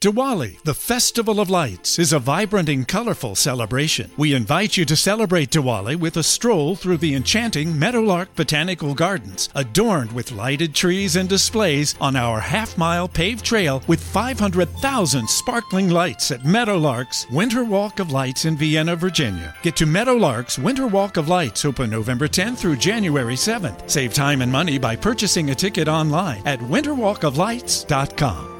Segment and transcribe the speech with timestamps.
[0.00, 4.10] Diwali, the Festival of Lights, is a vibrant and colorful celebration.
[4.18, 9.48] We invite you to celebrate Diwali with a stroll through the enchanting Meadowlark Botanical Gardens,
[9.54, 15.88] adorned with lighted trees and displays on our half mile paved trail with 500,000 sparkling
[15.88, 19.54] lights at Meadowlark's Winter Walk of Lights in Vienna, Virginia.
[19.62, 23.88] Get to Meadowlark's Winter Walk of Lights, open November 10th through January 7th.
[23.88, 28.55] Save time and money by purchasing a ticket online at winterwalkoflights.com.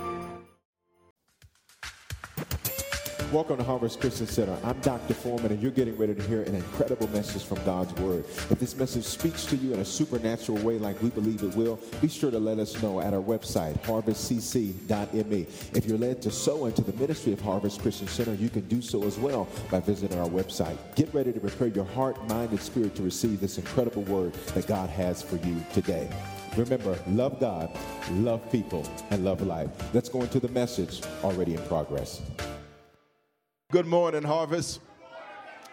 [3.37, 4.57] Welcome to Harvest Christian Center.
[4.65, 5.13] I'm Dr.
[5.13, 8.25] Foreman, and you're getting ready to hear an incredible message from God's Word.
[8.49, 11.79] If this message speaks to you in a supernatural way, like we believe it will,
[12.01, 15.47] be sure to let us know at our website, harvestcc.me.
[15.75, 18.81] If you're led to sow into the ministry of Harvest Christian Center, you can do
[18.81, 20.79] so as well by visiting our website.
[20.95, 24.67] Get ready to prepare your heart, mind, and spirit to receive this incredible word that
[24.67, 26.09] God has for you today.
[26.57, 27.69] Remember, love God,
[28.13, 29.69] love people, and love life.
[29.93, 32.23] Let's go into the message already in progress.
[33.73, 34.79] Good morning, Harvest.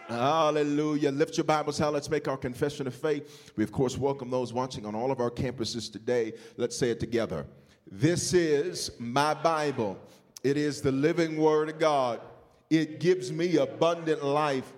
[0.08, 1.12] Hallelujah.
[1.12, 1.90] Lift your Bibles high.
[1.90, 3.52] Let's make our confession of faith.
[3.54, 6.32] We, of course, welcome those watching on all of our campuses today.
[6.56, 7.46] Let's say it together.
[7.88, 9.96] This is my Bible.
[10.42, 12.20] It is the living Word of God.
[12.68, 14.72] It gives me abundant life.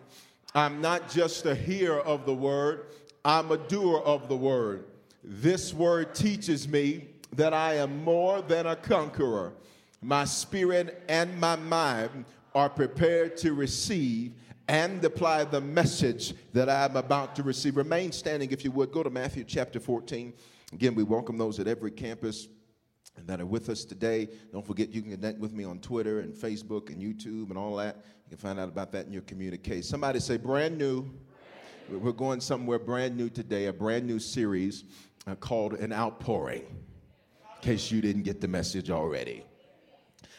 [0.54, 2.88] I'm not just a hearer of the Word,
[3.24, 4.84] I'm a doer of the Word.
[5.24, 9.54] This Word teaches me that I am more than a conqueror.
[10.02, 14.32] My spirit and my mind are prepared to receive
[14.66, 17.76] and apply the message that I'm about to receive.
[17.76, 18.90] Remain standing if you would.
[18.92, 20.32] Go to Matthew chapter 14.
[20.72, 22.48] Again, we welcome those at every campus
[23.26, 24.30] that are with us today.
[24.54, 27.76] Don't forget you can connect with me on Twitter and Facebook and YouTube and all
[27.76, 27.96] that.
[28.24, 29.82] You can find out about that in your communique.
[29.82, 31.10] Somebody say brand new.
[31.90, 34.84] We're going somewhere brand new today, a brand new series
[35.26, 39.44] uh, called An Outpouring, in case you didn't get the message already.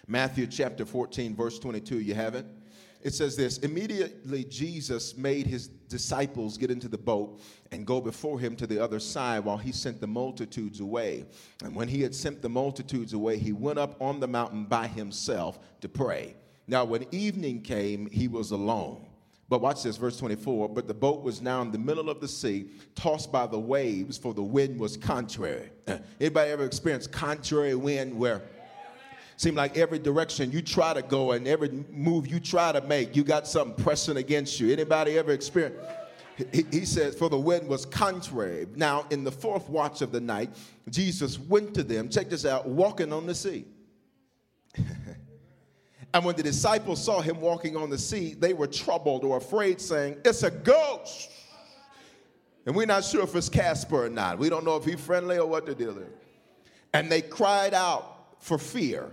[0.08, 2.00] Matthew chapter 14, verse 22.
[2.00, 2.46] You have it?
[3.02, 7.42] It says this Immediately Jesus made his disciples get into the boat
[7.72, 11.26] and go before him to the other side while he sent the multitudes away.
[11.64, 14.88] And when he had sent the multitudes away, he went up on the mountain by
[14.88, 16.36] himself to pray.
[16.68, 19.06] Now, when evening came, he was alone.
[19.50, 20.70] But watch this, verse 24.
[20.70, 24.18] But the boat was now in the middle of the sea, tossed by the waves,
[24.18, 25.70] for the wind was contrary.
[25.88, 28.42] Uh, anybody ever experienced contrary wind where
[29.38, 33.16] Seem like every direction you try to go and every move you try to make,
[33.16, 34.74] you got something pressing against you.
[34.74, 35.80] Anybody ever experienced?
[36.52, 38.66] He, he says, For the wind was contrary.
[38.76, 40.50] Now, in the fourth watch of the night,
[40.90, 43.66] Jesus went to them, check this out, walking on the sea.
[46.14, 49.80] and when the disciples saw him walking on the sea, they were troubled or afraid,
[49.80, 51.30] saying, It's a ghost.
[52.66, 54.40] And we're not sure if it's Casper or not.
[54.40, 56.10] We don't know if he's friendly or what the deal is.
[56.92, 59.12] And they cried out for fear.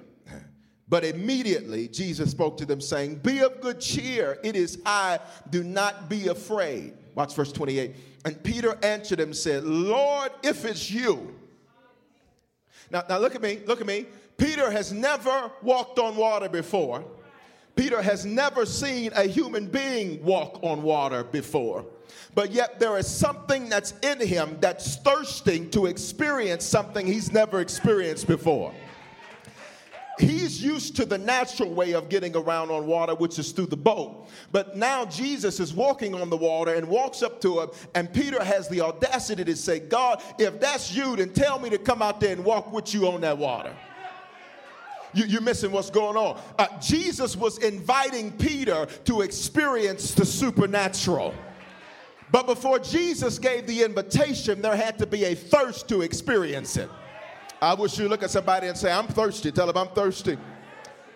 [0.89, 5.19] But immediately Jesus spoke to them, saying, Be of good cheer, it is I,
[5.51, 6.93] do not be afraid.
[7.15, 7.95] Watch verse 28.
[8.25, 11.35] And Peter answered him, said, Lord, if it's you.
[12.91, 14.07] Now, now look at me, look at me.
[14.37, 17.05] Peter has never walked on water before.
[17.77, 21.85] Peter has never seen a human being walk on water before.
[22.35, 27.61] But yet, there is something that's in him that's thirsting to experience something he's never
[27.61, 28.73] experienced before
[30.19, 33.77] he's used to the natural way of getting around on water, which is through the
[33.77, 34.29] boat.
[34.53, 38.43] But now Jesus is walking on the water and walks up to him, and Peter
[38.43, 42.21] has the audacity to say, God, if that's you, then tell me to come out
[42.21, 43.75] there and walk with you on that water.
[45.15, 46.41] You, are missing what's going on.
[46.59, 51.33] Uh, Jesus was inviting Peter to experience the supernatural.
[52.33, 56.91] But before Jesus gave the invitation, there had to be a thirst to experience it.
[57.65, 59.51] I wish you look at somebody and say, I'm thirsty.
[59.51, 60.37] Tell them I'm thirsty.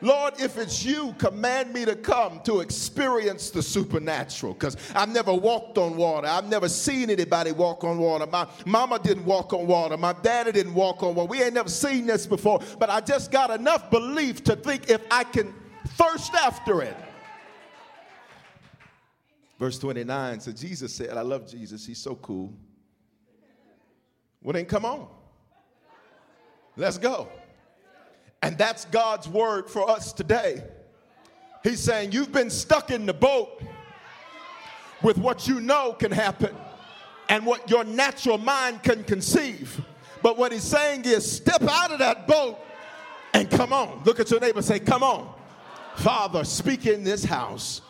[0.00, 5.34] Lord, if it's you, command me to come to experience the supernatural because I've never
[5.34, 6.28] walked on water.
[6.28, 8.26] I've never seen anybody walk on water.
[8.26, 9.96] My mama didn't walk on water.
[9.96, 11.28] My daddy didn't walk on water.
[11.28, 15.00] We ain't never seen this before, but I just got enough belief to think if
[15.10, 15.52] I can
[15.88, 16.96] thirst after it.
[19.58, 21.84] Verse 29, so Jesus said, I love Jesus.
[21.84, 22.54] He's so cool.
[24.40, 25.08] Well, then come on.
[26.78, 27.28] Let's go.
[28.40, 30.62] And that's God's word for us today.
[31.64, 33.60] He's saying, You've been stuck in the boat
[35.02, 36.54] with what you know can happen
[37.28, 39.82] and what your natural mind can conceive.
[40.22, 42.58] But what he's saying is, step out of that boat
[43.34, 44.02] and come on.
[44.04, 45.34] Look at your neighbor say, Come on.
[45.96, 47.82] Father, speak in this house.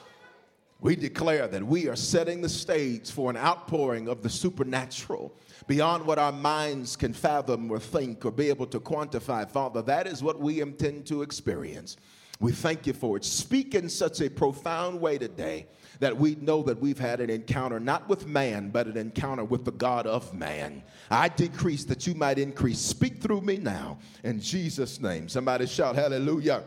[0.80, 5.34] We declare that we are setting the stage for an outpouring of the supernatural
[5.66, 9.48] beyond what our minds can fathom or think or be able to quantify.
[9.48, 11.96] Father, that is what we intend to experience.
[12.40, 13.24] We thank you for it.
[13.24, 15.66] Speak in such a profound way today
[15.98, 19.64] that we know that we've had an encounter not with man, but an encounter with
[19.64, 20.82] the God of man.
[21.10, 22.78] I decrease that you might increase.
[22.78, 25.28] Speak through me now in Jesus' name.
[25.28, 26.62] Somebody shout hallelujah.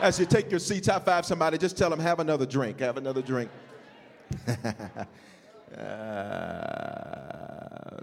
[0.00, 2.96] As you take your seats, high five somebody, just tell them, have another drink, have
[2.96, 3.50] another drink.
[5.78, 7.22] uh,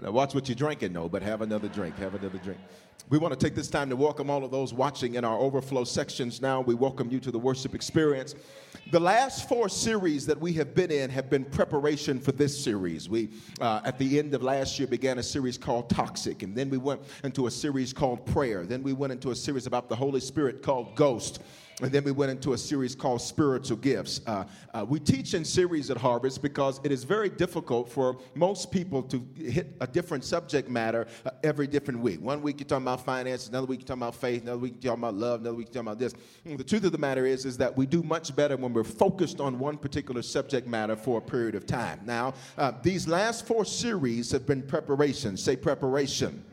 [0.02, 2.60] now watch what you're drinking, though, but have another drink, have another drink.
[3.10, 5.82] We want to take this time to welcome all of those watching in our overflow
[5.82, 6.60] sections now.
[6.60, 8.36] We welcome you to the worship experience.
[8.92, 13.08] The last four series that we have been in have been preparation for this series.
[13.08, 13.30] We,
[13.60, 16.78] uh, at the end of last year, began a series called Toxic, and then we
[16.78, 18.64] went into a series called Prayer.
[18.64, 21.42] Then we went into a series about the Holy Spirit called Ghost.
[21.82, 24.20] And then we went into a series called Spiritual Gifts.
[24.26, 24.44] Uh,
[24.74, 29.02] uh, we teach in series at Harvest because it is very difficult for most people
[29.04, 32.20] to hit a different subject matter uh, every different week.
[32.20, 34.92] One week you're talking about finances, another week you're talking about faith, another week you're
[34.92, 36.14] talking about love, another week you're talking about this.
[36.44, 38.84] And the truth of the matter is, is that we do much better when we're
[38.84, 42.00] focused on one particular subject matter for a period of time.
[42.04, 45.36] Now, uh, these last four series have been preparation.
[45.36, 46.44] Say preparation.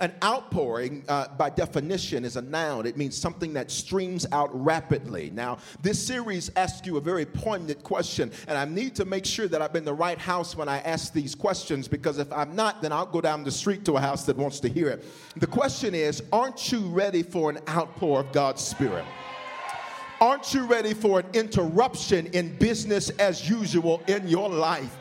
[0.00, 2.86] An outpouring, uh, by definition, is a noun.
[2.86, 5.30] It means something that streams out rapidly.
[5.30, 9.48] Now, this series asks you a very poignant question, and I need to make sure
[9.48, 12.82] that I'm in the right house when I ask these questions because if I'm not,
[12.82, 15.04] then I'll go down the street to a house that wants to hear it.
[15.36, 19.04] The question is Aren't you ready for an outpour of God's Spirit?
[20.20, 24.96] Aren't you ready for an interruption in business as usual in your life?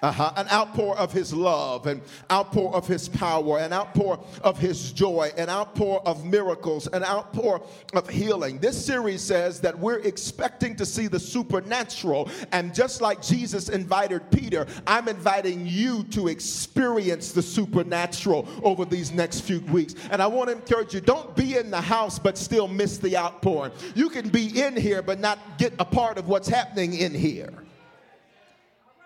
[0.00, 0.32] Uh-huh.
[0.36, 2.00] An outpour of his love, an
[2.30, 7.62] outpour of his power, an outpour of his joy, an outpour of miracles, an outpour
[7.94, 8.58] of healing.
[8.58, 12.30] This series says that we're expecting to see the supernatural.
[12.52, 19.10] And just like Jesus invited Peter, I'm inviting you to experience the supernatural over these
[19.10, 19.94] next few weeks.
[20.10, 23.16] And I want to encourage you don't be in the house but still miss the
[23.16, 23.72] outpouring.
[23.96, 27.52] You can be in here but not get a part of what's happening in here.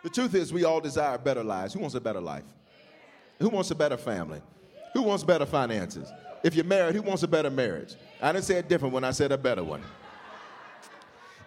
[0.02, 1.74] The truth is, we all desire better lives.
[1.74, 2.44] Who wants a better life?
[3.38, 4.40] Who wants a better family?
[4.94, 6.10] Who wants better finances?
[6.42, 7.94] If you're married, who wants a better marriage?
[8.20, 9.82] I didn't say it different when I said a better one.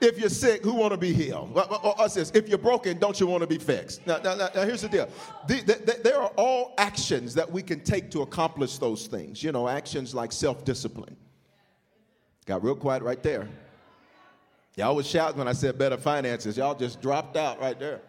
[0.01, 1.53] If you're sick, who want to be healed?
[1.53, 2.29] Well, us this.
[2.31, 4.05] If you're broken, don't you want to be fixed?
[4.05, 5.09] Now, now, now, now here's the deal.
[5.47, 9.41] The, the, the, there are all actions that we can take to accomplish those things.
[9.41, 11.15] You know, actions like self-discipline.
[12.45, 13.47] Got real quiet right there.
[14.75, 16.57] Y'all was shouting when I said better finances.
[16.57, 18.01] Y'all just dropped out right there.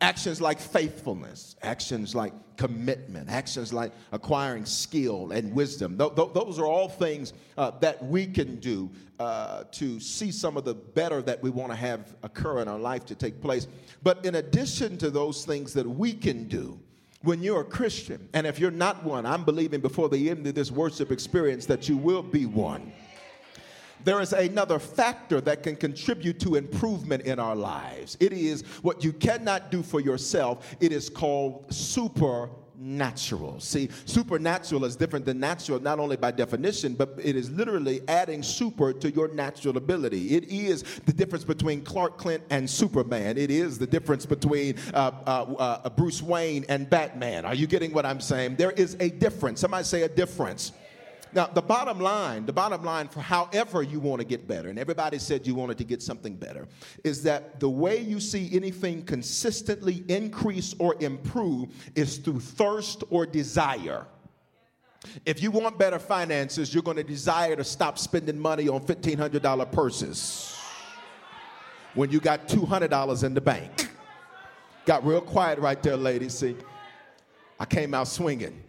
[0.00, 5.96] Actions like faithfulness, actions like commitment, actions like acquiring skill and wisdom.
[5.96, 10.58] Th- th- those are all things uh, that we can do uh, to see some
[10.58, 13.66] of the better that we want to have occur in our life to take place.
[14.02, 16.78] But in addition to those things that we can do,
[17.22, 20.54] when you're a Christian, and if you're not one, I'm believing before the end of
[20.54, 22.92] this worship experience that you will be one
[24.04, 28.16] there is another factor that can contribute to improvement in our lives.
[28.20, 33.58] It is what you cannot do for yourself, it is called supernatural.
[33.60, 38.42] See, supernatural is different than natural, not only by definition, but it is literally adding
[38.42, 40.36] super to your natural ability.
[40.36, 43.38] It is the difference between Clark Kent and Superman.
[43.38, 47.44] It is the difference between uh, uh, uh, Bruce Wayne and Batman.
[47.44, 48.56] Are you getting what I'm saying?
[48.56, 49.60] There is a difference.
[49.60, 50.72] Somebody say a difference.
[51.36, 54.78] Now, the bottom line, the bottom line for however you want to get better, and
[54.78, 56.66] everybody said you wanted to get something better,
[57.04, 63.26] is that the way you see anything consistently increase or improve is through thirst or
[63.26, 64.06] desire.
[65.26, 69.70] If you want better finances, you're going to desire to stop spending money on $1,500
[69.70, 70.58] purses
[71.92, 73.90] when you got $200 in the bank.
[74.86, 76.32] Got real quiet right there, ladies.
[76.32, 76.56] See,
[77.60, 78.62] I came out swinging.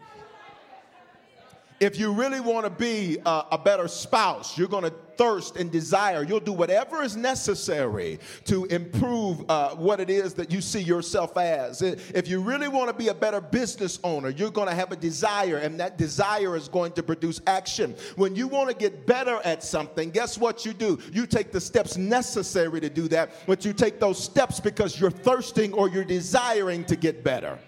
[1.79, 5.71] If you really want to be a, a, better spouse, you're going to thirst and
[5.71, 6.23] desire.
[6.23, 11.37] You'll do whatever is necessary to improve uh, what it is that you see yourself
[11.37, 11.83] as.
[11.83, 14.95] If you really want to be a better business owner, you're going to have a
[14.95, 17.95] desire, and that desire is going to produce action.
[18.15, 20.97] When you want to get better at something, guess what you do?
[21.11, 25.11] You take the steps necessary to do that, but you take those steps because you're
[25.11, 27.59] thirsting or you're desiring to get better.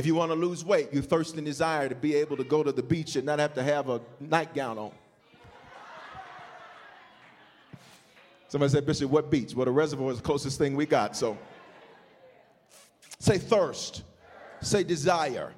[0.00, 2.62] If you want to lose weight, you thirst and desire to be able to go
[2.62, 4.92] to the beach and not have to have a nightgown on.
[8.48, 9.54] Somebody said, Bishop, what beach?
[9.54, 11.18] Well, the reservoir is the closest thing we got.
[11.18, 11.36] So
[13.18, 14.04] say thirst,
[14.62, 15.52] say desire.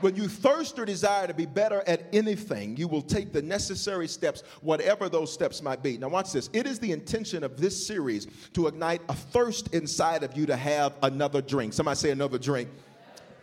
[0.00, 4.08] When you thirst or desire to be better at anything, you will take the necessary
[4.08, 5.98] steps, whatever those steps might be.
[5.98, 6.48] Now, watch this.
[6.54, 10.56] It is the intention of this series to ignite a thirst inside of you to
[10.56, 11.74] have another drink.
[11.74, 12.70] Somebody say another drink.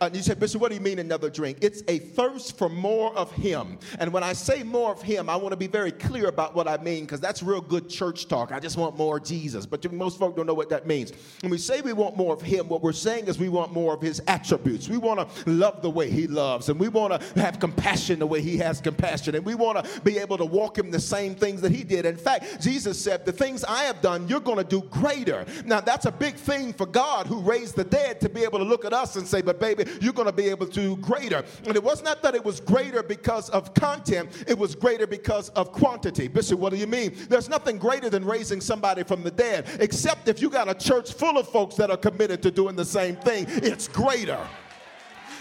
[0.02, 1.58] Uh, you say, Bishop, what do you mean another drink?
[1.60, 3.78] It's a thirst for more of Him.
[4.00, 6.66] And when I say more of Him, I want to be very clear about what
[6.66, 8.50] I mean because that's real good church talk.
[8.50, 9.64] I just want more Jesus.
[9.64, 11.12] But most folks don't know what that means.
[11.40, 13.94] When we say we want more of Him, what we're saying is we want more
[13.94, 14.88] of His attributes.
[14.88, 18.26] We want to love the way He loves, and we want to have compassion the
[18.26, 21.36] way He has compassion, and we want to be able to walk Him the same
[21.36, 22.06] things that He did.
[22.06, 25.46] In fact, Jesus said, The things I have done, you're going to do greater.
[25.64, 28.64] Now, that's a big thing for God who raised the dead to be able to
[28.64, 31.44] look at us and say, But baby, you're going to be able to do greater.
[31.66, 35.48] And it was not that it was greater because of content, it was greater because
[35.50, 36.28] of quantity.
[36.28, 37.14] Bishop, what do you mean?
[37.28, 41.12] There's nothing greater than raising somebody from the dead, except if you got a church
[41.12, 44.38] full of folks that are committed to doing the same thing, it's greater.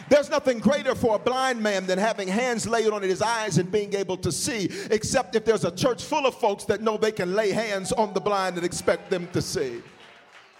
[0.09, 3.71] There's nothing greater for a blind man than having hands laid on his eyes and
[3.71, 7.13] being able to see, except if there's a church full of folks that know they
[7.13, 9.81] can lay hands on the blind and expect them to see.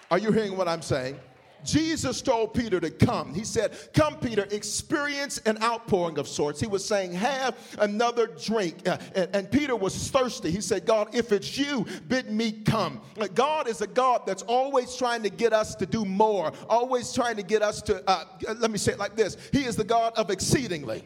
[0.10, 1.20] Are you hearing what I'm saying?
[1.64, 3.34] Jesus told Peter to come.
[3.34, 6.60] He said, Come, Peter, experience an outpouring of sorts.
[6.60, 8.88] He was saying, Have another drink.
[8.88, 10.52] Uh, and, and, Peter was thirsty.
[10.52, 13.02] He said, God, if it's you, bid me come.
[13.34, 17.36] God is a God that's always trying to get us to do more, always trying
[17.36, 18.26] to get us to, uh,
[18.58, 21.04] let me say it like this He is the God of exceedingly,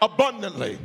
[0.00, 0.78] abundantly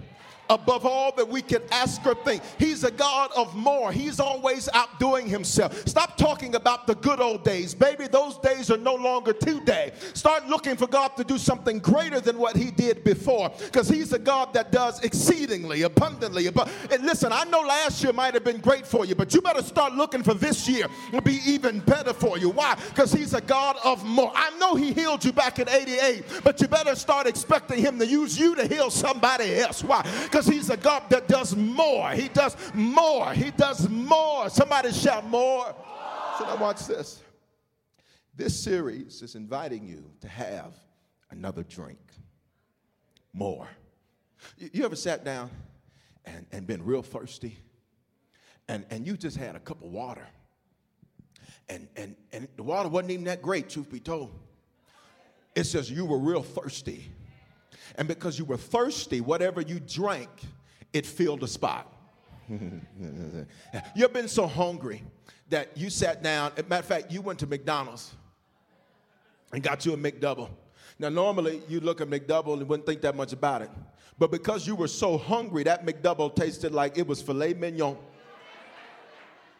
[0.54, 2.42] above all that we can ask or think.
[2.60, 3.92] He's a God of more.
[3.92, 5.88] He's always outdoing himself.
[5.88, 7.74] Stop talking about the good old days.
[7.74, 9.92] Baby, those days are no longer today.
[10.14, 14.14] Start looking for God to do something greater than what he did before because he's
[14.14, 16.48] a God that does exceedingly, abundantly.
[16.48, 19.64] And listen, I know last year might have been great for you, but you better
[19.64, 22.50] start looking for this year to be even better for you.
[22.50, 22.76] Why?
[22.90, 24.32] Because he's a God of more.
[24.36, 28.06] I know he healed you back in 88, but you better start expecting him to
[28.06, 29.84] use you to heal somebody else.
[29.84, 30.06] Why?
[30.24, 32.12] Because he's a God that does more.
[32.12, 33.32] He does more.
[33.34, 34.50] He does more.
[34.50, 35.76] Somebody shout more.
[36.38, 37.22] So now watch this.
[38.36, 40.76] This series is inviting you to have
[41.30, 42.00] another drink.
[43.34, 43.68] More.
[44.58, 45.50] You ever sat down
[46.26, 47.58] and, and been real thirsty?
[48.68, 50.28] And, and you just had a cup of water.
[51.70, 54.32] And, and, and the water wasn't even that great, truth be told.
[55.56, 57.12] It says you were real thirsty.
[57.96, 60.30] And because you were thirsty, whatever you drank,
[60.92, 61.92] it filled the spot.
[63.96, 65.04] You've been so hungry
[65.50, 66.52] that you sat down.
[66.68, 68.14] matter of fact, you went to McDonald's
[69.52, 70.50] and got you a McDouble.
[71.00, 73.70] Now, normally you look at McDouble and wouldn't think that much about it.
[74.18, 77.98] But because you were so hungry, that McDouble tasted like it was filet mignon.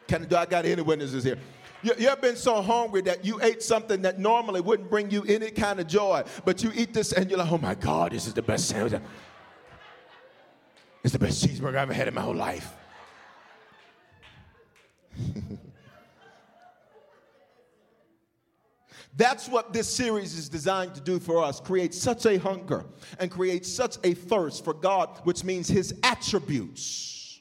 [0.06, 1.38] Can, do I got any witnesses here?
[1.84, 5.22] You, you ever been so hungry that you ate something that normally wouldn't bring you
[5.24, 8.26] any kind of joy, but you eat this and you're like, oh my God, this
[8.26, 8.98] is the best sandwich.
[11.02, 12.72] It's the best cheeseburger I've ever had in my whole life.
[19.16, 22.86] That's what this series is designed to do for us create such a hunger
[23.18, 27.40] and create such a thirst for God, which means His attributes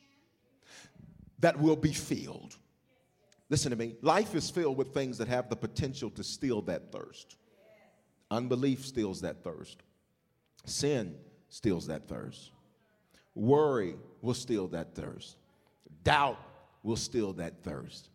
[1.40, 2.58] that will be filled.
[3.50, 3.96] Listen to me.
[4.02, 7.36] Life is filled with things that have the potential to steal that thirst.
[8.32, 9.84] Unbelief steals that thirst.
[10.66, 11.16] Sin
[11.50, 12.52] steals that thirst.
[13.36, 15.38] Worry will steal that thirst.
[16.04, 16.40] Doubt
[16.84, 18.10] will steal that thirst.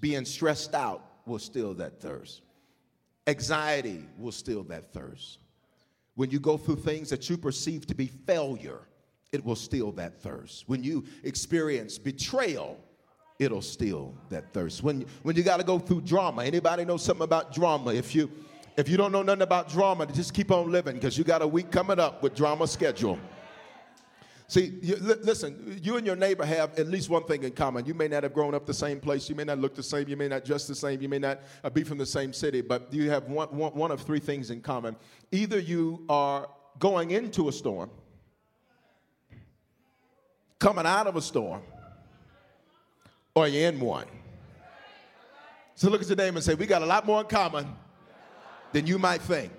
[0.00, 2.42] Being stressed out will steal that thirst.
[3.26, 5.38] Anxiety will steal that thirst.
[6.14, 8.80] When you go through things that you perceive to be failure,
[9.32, 10.68] it will steal that thirst.
[10.68, 12.78] When you experience betrayal,
[13.38, 14.82] it'll steal that thirst.
[14.82, 17.92] When, when you got to go through drama, anybody know something about drama?
[17.92, 18.30] If you
[18.76, 21.46] if you don't know nothing about drama, just keep on living because you got a
[21.46, 23.18] week coming up with drama schedule.
[24.48, 27.86] See, you, li- listen, you and your neighbor have at least one thing in common.
[27.86, 30.08] You may not have grown up the same place, you may not look the same,
[30.08, 32.60] you may not dress the same, you may not uh, be from the same city,
[32.60, 34.94] but you have one, one, one of three things in common.
[35.32, 37.90] Either you are going into a storm,
[40.58, 41.62] coming out of a storm,
[43.36, 44.06] or you're in one.
[45.76, 47.68] So look at your name and say, We got a lot more in common
[48.72, 49.52] than you might think.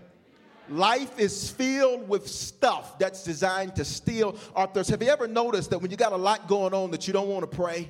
[0.68, 4.90] Life is filled with stuff that's designed to steal our thirst.
[4.90, 7.30] Have you ever noticed that when you got a lot going on that you don't
[7.30, 7.90] want to pray?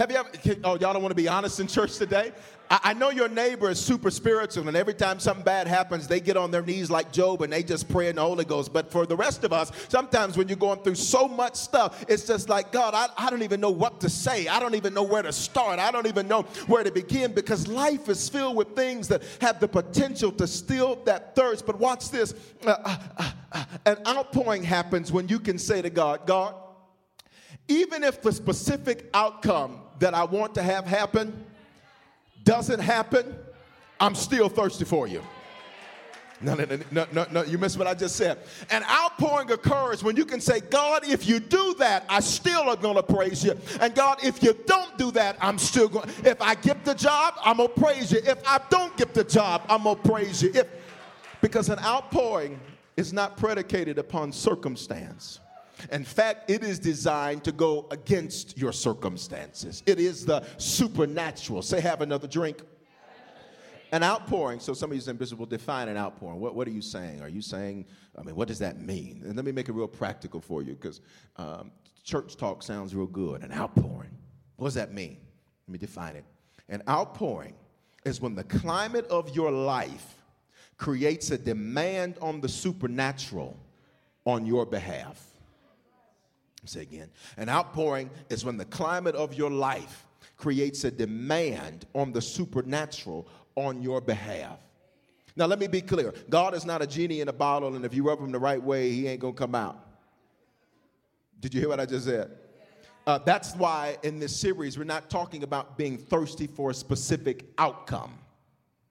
[0.00, 0.30] Have you ever,
[0.64, 2.32] oh, y'all don't want to be honest in church today?
[2.70, 6.20] I, I, know your neighbor is super spiritual, and every time something bad happens, they
[6.20, 8.72] get on their knees like Job and they just pray in the Holy Ghost.
[8.72, 12.26] But for the rest of us, sometimes when you're going through so much stuff, it's
[12.26, 14.48] just like, God, I, I don't even know what to say.
[14.48, 15.78] I don't even know where to start.
[15.78, 19.60] I don't even know where to begin because life is filled with things that have
[19.60, 21.66] the potential to still that thirst.
[21.66, 22.32] But watch this
[22.64, 26.54] uh, uh, uh, uh an outpouring happens when you can say to God, God,
[27.68, 31.44] even if the specific outcome that I want to have happen
[32.42, 33.36] doesn't happen,
[34.00, 35.22] I'm still thirsty for you.
[36.42, 38.38] No, no, no, no, no, you missed what I just said.
[38.70, 42.76] An outpouring occurs when you can say, God, if you do that, I still are
[42.76, 43.58] going to praise you.
[43.78, 47.34] And God, if you don't do that, I'm still going If I get the job,
[47.44, 48.20] I'm going to praise you.
[48.24, 50.50] If I don't get the job, I'm going to praise you.
[50.54, 50.66] If,
[51.42, 52.58] because an outpouring
[52.96, 55.40] is not predicated upon circumstance.
[55.90, 59.82] In fact, it is designed to go against your circumstances.
[59.86, 61.62] It is the supernatural.
[61.62, 62.62] Say, have another drink.
[63.92, 64.60] An outpouring.
[64.60, 66.38] So somebody's will define an outpouring.
[66.38, 67.22] What, what are you saying?
[67.22, 69.22] Are you saying, I mean, what does that mean?
[69.24, 71.00] And let me make it real practical for you because
[71.36, 71.72] um,
[72.04, 73.42] church talk sounds real good.
[73.42, 74.16] An outpouring.
[74.56, 75.16] What does that mean?
[75.66, 76.24] Let me define it.
[76.68, 77.54] An outpouring
[78.04, 80.16] is when the climate of your life
[80.76, 83.58] creates a demand on the supernatural
[84.24, 85.29] on your behalf.
[86.64, 87.08] Say again.
[87.36, 93.28] An outpouring is when the climate of your life creates a demand on the supernatural
[93.56, 94.58] on your behalf.
[95.36, 97.94] Now, let me be clear God is not a genie in a bottle, and if
[97.94, 99.86] you rub him the right way, he ain't gonna come out.
[101.40, 102.30] Did you hear what I just said?
[103.06, 107.46] Uh, that's why in this series, we're not talking about being thirsty for a specific
[107.56, 108.18] outcome,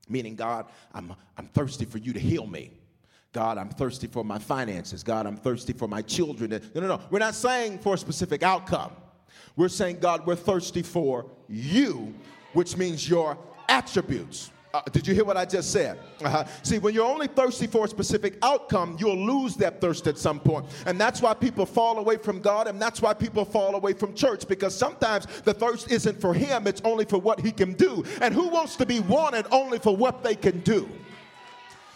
[0.07, 2.78] meaning, God, I'm, I'm thirsty for you to heal me.
[3.31, 5.03] God, I'm thirsty for my finances.
[5.03, 6.49] God, I'm thirsty for my children.
[6.49, 7.01] No, no, no.
[7.11, 8.91] We're not saying for a specific outcome.
[9.55, 12.13] We're saying, God, we're thirsty for you,
[12.53, 14.51] which means your attributes.
[14.73, 15.99] Uh, did you hear what I just said?
[16.23, 16.43] Uh-huh.
[16.61, 20.39] See, when you're only thirsty for a specific outcome, you'll lose that thirst at some
[20.39, 20.65] point.
[20.85, 24.13] And that's why people fall away from God, and that's why people fall away from
[24.13, 28.03] church, because sometimes the thirst isn't for Him, it's only for what He can do.
[28.21, 30.87] And who wants to be wanted only for what they can do?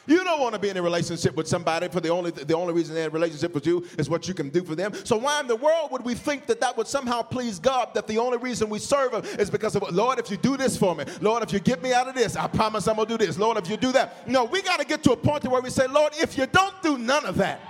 [0.05, 2.73] You don't want to be in a relationship with somebody for the only the only
[2.73, 4.93] reason they're in a relationship with you is what you can do for them.
[5.05, 7.93] So why in the world would we think that that would somehow please God?
[7.93, 10.75] That the only reason we serve Him is because of Lord, if you do this
[10.75, 13.17] for me, Lord, if you get me out of this, I promise I'm gonna do
[13.17, 13.37] this.
[13.37, 15.69] Lord, if you do that, no, we got to get to a point where we
[15.69, 17.61] say, Lord, if you don't do none of that.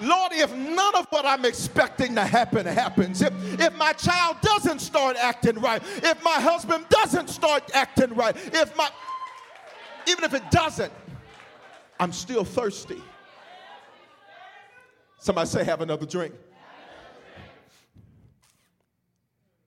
[0.00, 4.80] Lord, if none of what I'm expecting to happen happens, if, if my child doesn't
[4.80, 8.88] start acting right, if my husband doesn't start acting right, if my
[10.06, 10.92] even if it doesn't,
[11.98, 13.00] I'm still thirsty.
[15.18, 16.34] Somebody say, have another drink.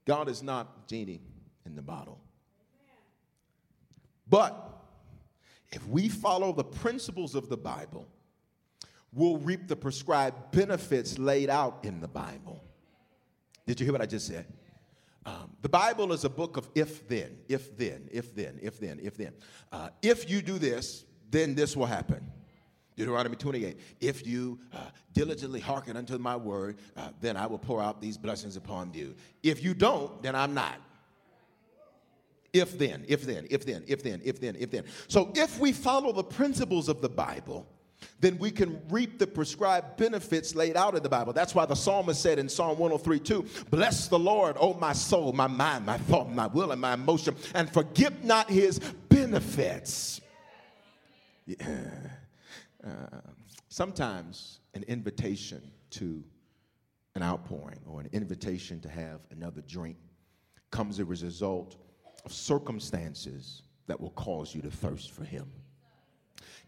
[0.06, 1.22] God is not genie
[1.66, 2.20] in the bottle.
[4.28, 4.70] But
[5.72, 8.08] if we follow the principles of the Bible,
[9.14, 12.64] we'll reap the prescribed benefits laid out in the Bible.
[13.66, 14.46] Did you hear what I just said?
[15.26, 19.00] Um, the Bible is a book of if then, if then, if then, if then,
[19.02, 19.34] if then.
[19.72, 22.32] Uh, if you do this, then this will happen.
[22.96, 23.78] Deuteronomy 28.
[24.00, 24.78] If you uh,
[25.14, 29.16] diligently hearken unto my word, uh, then I will pour out these blessings upon you.
[29.44, 30.80] If you don't, then I'm not.
[32.54, 34.86] If then, if then, if then, if then, if then, if then.
[35.10, 37.68] So if we follow the principles of the Bible,
[38.20, 41.34] then we can reap the prescribed benefits laid out in the Bible.
[41.34, 45.34] That's why the psalmist said in Psalm 103 2, Bless the Lord, O my soul,
[45.34, 50.22] my mind, my thought, my will, and my emotion, and forget not his benefits.
[51.46, 51.56] Yeah.
[52.86, 52.90] Uh,
[53.70, 56.24] sometimes an invitation to
[57.16, 59.98] an outpouring or an invitation to have another drink
[60.72, 61.78] comes as a result
[62.26, 65.50] of circumstances that will cause you to thirst for him.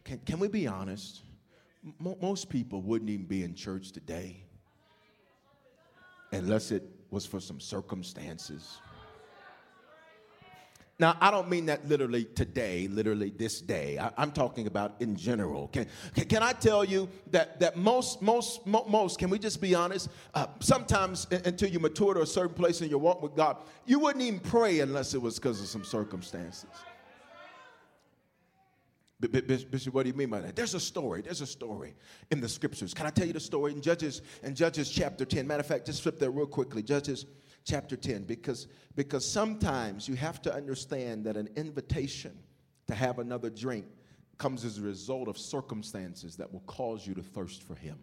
[0.03, 1.21] Can, can we be honest?
[1.99, 4.43] Most people wouldn't even be in church today
[6.31, 8.79] unless it was for some circumstances.
[10.99, 13.99] Now, I don't mean that literally today, literally this day.
[13.99, 15.67] I, am talking about in general.
[15.67, 19.75] Can, can, can, I tell you that, that most, most, most, can we just be
[19.75, 20.09] honest?
[20.33, 23.99] Uh, sometimes until you mature to a certain place in your walk with God, you
[23.99, 26.65] wouldn't even pray unless it was because of some circumstances.
[29.19, 30.55] Bishop, what do you mean by that?
[30.55, 31.21] There's a story.
[31.21, 31.95] There's a story
[32.29, 32.93] in the scriptures.
[32.93, 35.47] Can I tell you the story in Judges in Judges chapter 10?
[35.47, 36.83] Matter of fact, just flip there real quickly.
[36.83, 37.25] Judges
[37.65, 42.37] chapter 10, because, because sometimes you have to understand that an invitation
[42.87, 43.85] to have another drink
[44.37, 47.97] comes as a result of circumstances that will cause you to thirst for him.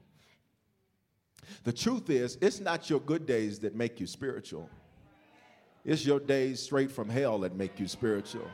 [1.63, 4.69] The truth is, it's not your good days that make you spiritual.
[5.85, 8.49] It's your days straight from hell that make you spiritual.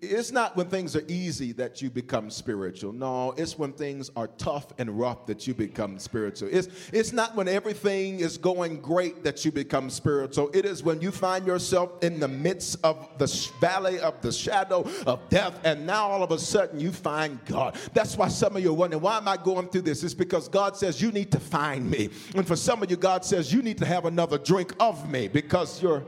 [0.00, 2.92] It's not when things are easy that you become spiritual.
[2.92, 6.48] No, it's when things are tough and rough that you become spiritual.
[6.52, 10.50] It's, it's not when everything is going great that you become spiritual.
[10.52, 13.26] It is when you find yourself in the midst of the
[13.60, 17.76] valley of the shadow of death, and now all of a sudden you find God.
[17.94, 20.02] That's why some of you are wondering, why am I going through this?
[20.02, 22.10] It's because God says, You need to find me.
[22.34, 25.28] And for some of you, God says, You need to have another drink of me
[25.28, 26.04] because you're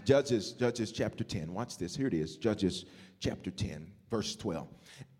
[0.00, 1.52] Judges, Judges chapter 10.
[1.52, 1.96] Watch this.
[1.96, 2.36] Here it is.
[2.36, 2.84] Judges
[3.20, 4.68] chapter 10, verse 12.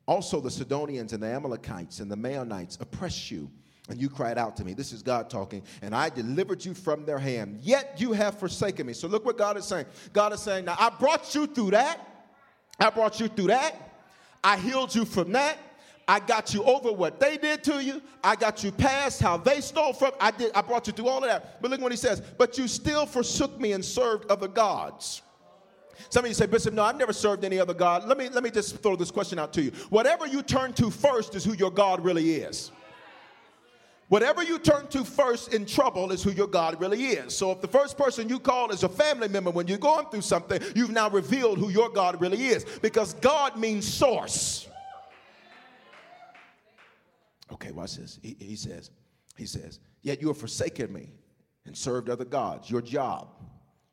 [0.06, 3.50] Also, the Sidonians and the Amalekites and the Maonites oppressed you,
[3.88, 4.72] and you cried out to me.
[4.72, 7.58] This is God talking, and I delivered you from their hand.
[7.62, 8.92] Yet you have forsaken me.
[8.92, 9.86] So, look what God is saying.
[10.12, 12.00] God is saying, Now I brought you through that.
[12.78, 13.74] I brought you through that.
[14.44, 15.58] I healed you from that.
[16.09, 18.01] I got you over what they did to you.
[18.23, 20.12] I got you past how they stole from.
[20.21, 20.53] I did.
[20.55, 21.61] I brought you through all of that.
[21.61, 22.21] But look what he says.
[22.21, 25.23] But you still forsook me and served other gods.
[26.11, 28.07] Some of you say, Bishop, no, I've never served any other God.
[28.07, 29.73] Let me let me just throw this question out to you.
[29.90, 32.71] Whatever you turn to first is who your God really is.
[34.09, 37.37] Whatever you turn to first in trouble is who your God really is.
[37.37, 40.21] So if the first person you call is a family member when you're going through
[40.21, 42.64] something, you've now revealed who your God really is.
[42.81, 44.69] Because God means source.
[47.52, 48.18] Okay, watch this.
[48.22, 48.90] He, he says,
[49.37, 51.11] he says, yet you have forsaken me
[51.64, 53.28] and served other gods, your job,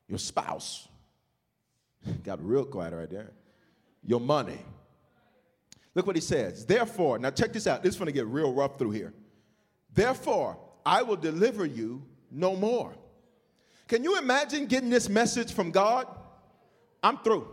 [0.08, 0.88] your spouse.
[2.24, 3.32] Got real quiet right there.
[4.02, 4.58] Your money.
[5.94, 6.66] Look what he says.
[6.66, 7.82] Therefore, now check this out.
[7.82, 9.14] This is going to get real rough through here.
[9.92, 12.92] Therefore, I will deliver you no more.
[13.86, 16.06] Can you imagine getting this message from God?
[17.02, 17.46] I'm through.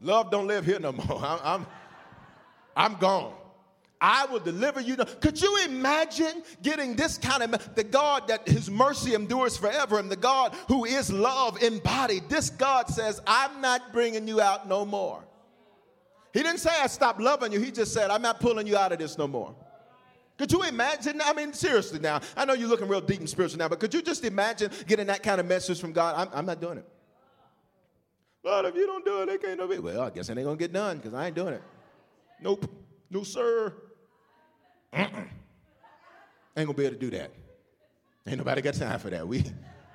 [0.00, 1.18] Love don't live here no more.
[1.22, 1.66] I'm, I'm,
[2.76, 3.32] I'm gone.
[4.00, 4.96] I will deliver you.
[4.96, 10.10] Could you imagine getting this kind of the God that His mercy endures forever, and
[10.10, 12.28] the God who is love embodied?
[12.28, 15.24] This God says, "I'm not bringing you out no more."
[16.34, 17.60] He didn't say I stopped loving you.
[17.60, 19.54] He just said, "I'm not pulling you out of this no more."
[20.36, 21.22] Could you imagine?
[21.24, 22.20] I mean, seriously now.
[22.36, 25.06] I know you're looking real deep and spiritual now, but could you just imagine getting
[25.06, 26.14] that kind of message from God?
[26.16, 26.86] I'm, I'm not doing it.
[28.46, 29.82] Lord, if you don't do it, they can't do it.
[29.82, 31.62] Well, I guess it ain't gonna get done because I ain't doing it.
[32.40, 32.70] Nope.
[33.10, 33.74] No, sir.
[34.92, 35.28] Mm-mm.
[36.56, 37.32] Ain't gonna be able to do that.
[38.24, 39.26] Ain't nobody got time for that.
[39.26, 39.44] We,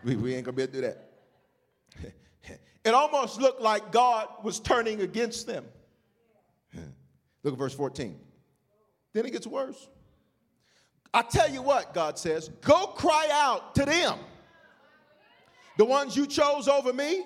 [0.04, 2.60] we, we ain't gonna be able to do that.
[2.84, 5.64] it almost looked like God was turning against them.
[7.44, 8.20] Look at verse 14.
[9.14, 9.88] Then it gets worse.
[11.14, 14.20] I tell you what, God says, go cry out to them.
[15.78, 17.24] The ones you chose over me,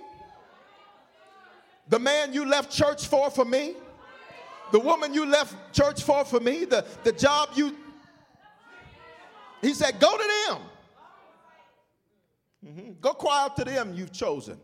[1.88, 3.76] the man you left church for for me,
[4.72, 7.76] the woman you left church for for me, the, the job you.
[9.62, 10.62] He said, Go to them.
[12.66, 12.92] Mm-hmm.
[13.00, 14.60] Go cry out to them you've chosen.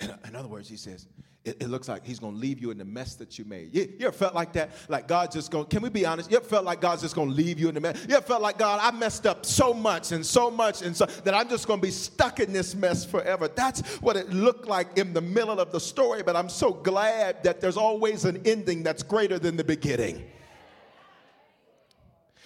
[0.00, 1.06] In, in other words, he says,
[1.46, 3.72] it, it, looks like he's going to leave you in the mess that you made.
[3.72, 4.72] You, you ever felt like that?
[4.88, 6.28] Like God just going, can we be honest?
[6.28, 8.04] You ever felt like God's just going to leave you in the mess?
[8.08, 11.06] You ever felt like, God, I messed up so much and so much and so
[11.06, 13.46] that I'm just going to be stuck in this mess forever?
[13.46, 17.44] That's what it looked like in the middle of the story, but I'm so glad
[17.44, 20.24] that there's always an ending that's greater than the beginning.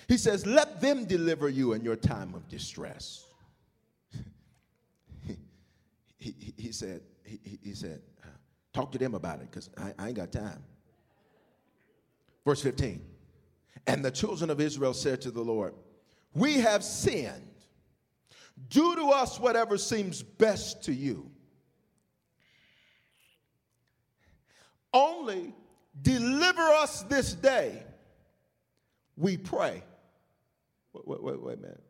[0.09, 3.25] He says, let them deliver you in your time of distress.
[5.27, 5.37] he,
[6.19, 8.03] he, he said, he, he said,
[8.73, 10.63] Talk to them about it because I, I ain't got time.
[12.45, 13.05] Verse 15.
[13.87, 15.75] And the children of Israel said to the Lord,
[16.35, 17.47] We have sinned.
[18.69, 21.31] Do to us whatever seems best to you.
[24.93, 25.55] Only
[26.03, 27.83] deliver us this day,
[29.17, 29.83] we pray.
[30.93, 31.83] Wait, wait, wait, wait a minute.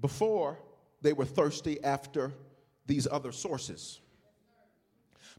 [0.00, 0.58] Before,
[1.02, 2.32] they were thirsty after
[2.86, 4.00] these other sources.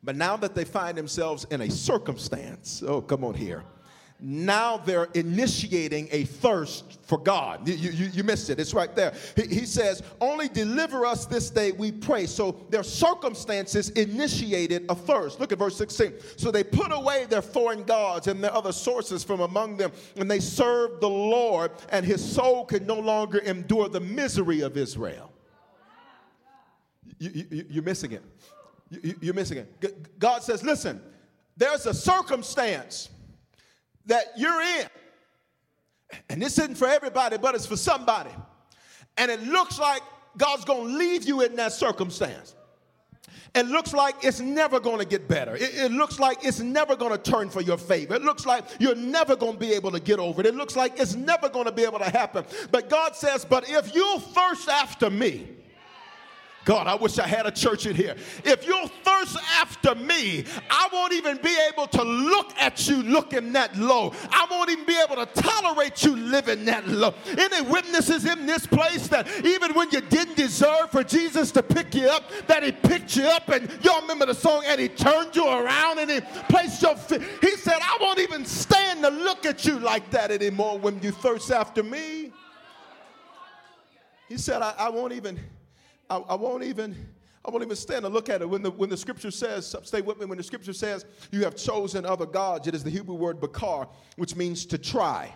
[0.04, 3.64] But now that they find themselves in a circumstance, oh, come on here.
[4.22, 7.66] Now they're initiating a thirst for God.
[7.68, 8.60] You, you, you missed it.
[8.60, 9.14] It's right there.
[9.38, 12.26] He, he, says, Only deliver us this day, we pray.
[12.26, 15.40] So their circumstances initiated a thirst.
[15.40, 16.14] Look at verse 16.
[16.36, 20.30] So they put away their foreign gods and their other sources from among them, and
[20.30, 25.32] they served the Lord, and his soul could no longer endure the misery of Israel.
[27.20, 28.24] You, you, you're missing it.
[28.90, 30.20] You're missing it.
[30.20, 31.02] God says, listen,
[31.58, 33.10] there's a circumstance
[34.06, 34.88] that you're in.
[36.30, 38.32] And this isn't for everybody, but it's for somebody.
[39.18, 40.02] And it looks like
[40.38, 42.56] God's going to leave you in that circumstance.
[43.54, 45.56] it looks like it's never going to get better.
[45.56, 48.16] It, it, looks like it's never going to turn for your favor.
[48.16, 50.48] It looks like you're never going to be able to get over it.
[50.48, 52.46] It looks like it's never going to be able to happen.
[52.72, 55.59] But God says, But if you thirst after me,
[56.70, 58.16] God, I wish I had a church in here.
[58.46, 63.54] If you'll thirst after me, I won't even be able to look at you looking
[63.54, 64.14] that low.
[64.30, 67.16] I won't even be able to tolerate you living that low.
[67.26, 71.96] Any witnesses in this place that even when you didn't deserve for Jesus to pick
[71.96, 75.36] you up, that he picked you up and y'all remember the song and he turned
[75.36, 77.24] you around and he placed your feet.
[77.42, 81.10] He said, I won't even stand to look at you like that anymore when you
[81.14, 82.32] thirst after me.
[84.28, 85.40] He said, I, I won't even
[86.10, 86.96] I, I won't even
[87.46, 88.50] I won't even stand and look at it.
[88.50, 91.56] When the, when the scripture says, stay with me, when the scripture says you have
[91.56, 95.34] chosen other gods, it is the Hebrew word bakar, which means to try.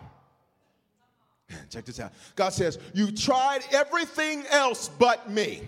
[1.70, 2.14] Check this out.
[2.36, 5.62] God says, You've tried everything else but me.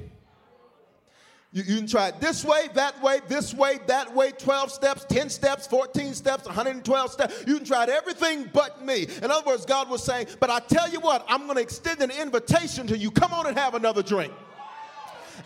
[1.54, 5.06] You, you can try it this way, that way, this way, that way, 12 steps,
[5.08, 7.44] 10 steps, 14 steps, 112 steps.
[7.48, 9.08] You can try everything but me.
[9.24, 12.02] In other words, God was saying, But I tell you what, I'm going to extend
[12.02, 13.10] an invitation to you.
[13.10, 14.34] Come on and have another drink.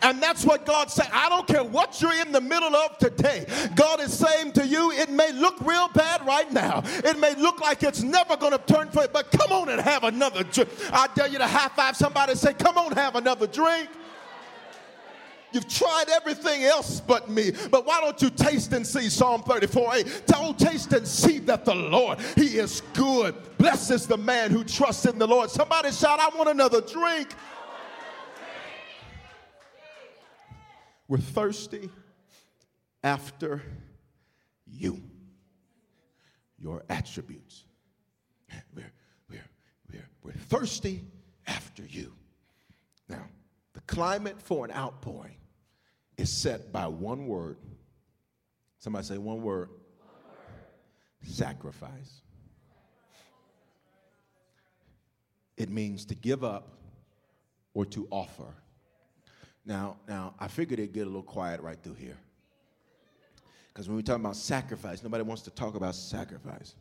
[0.02, 1.08] And that's what God said.
[1.12, 3.46] I don't care what you're in the middle of today.
[3.76, 6.84] God is saying to you, it may look real bad right now.
[7.04, 9.82] It may look like it's never going to turn for you, but come on and
[9.82, 10.70] have another drink.
[10.92, 13.90] I dare you to high five somebody and say, come on, have another drink.
[15.52, 17.52] You've tried everything else but me.
[17.72, 20.24] But why don't you taste and see Psalm 34 8?
[20.28, 23.36] Don't taste and see that the Lord, He is good.
[23.58, 25.50] Blessed is the man who trusts in the Lord.
[25.50, 27.34] Somebody shout, I want another drink.
[31.10, 31.90] We're thirsty
[33.04, 33.64] after
[34.68, 35.02] you,
[36.60, 37.64] your attributes.
[38.76, 38.92] We're,
[39.28, 39.50] we're,
[39.92, 41.04] we're, we're thirsty
[41.48, 42.14] after you.
[43.10, 43.26] Now,
[43.74, 45.38] the climate for an outpouring
[46.16, 47.58] is set by one word.
[48.78, 51.34] Somebody say one word, one word.
[51.34, 52.22] sacrifice.
[55.58, 56.78] It means to give up
[57.74, 58.54] or to offer
[59.70, 62.18] now, now I figured it'd get a little quiet right through here.
[63.72, 66.74] Because when we talk about sacrifice, nobody wants to talk about sacrifice.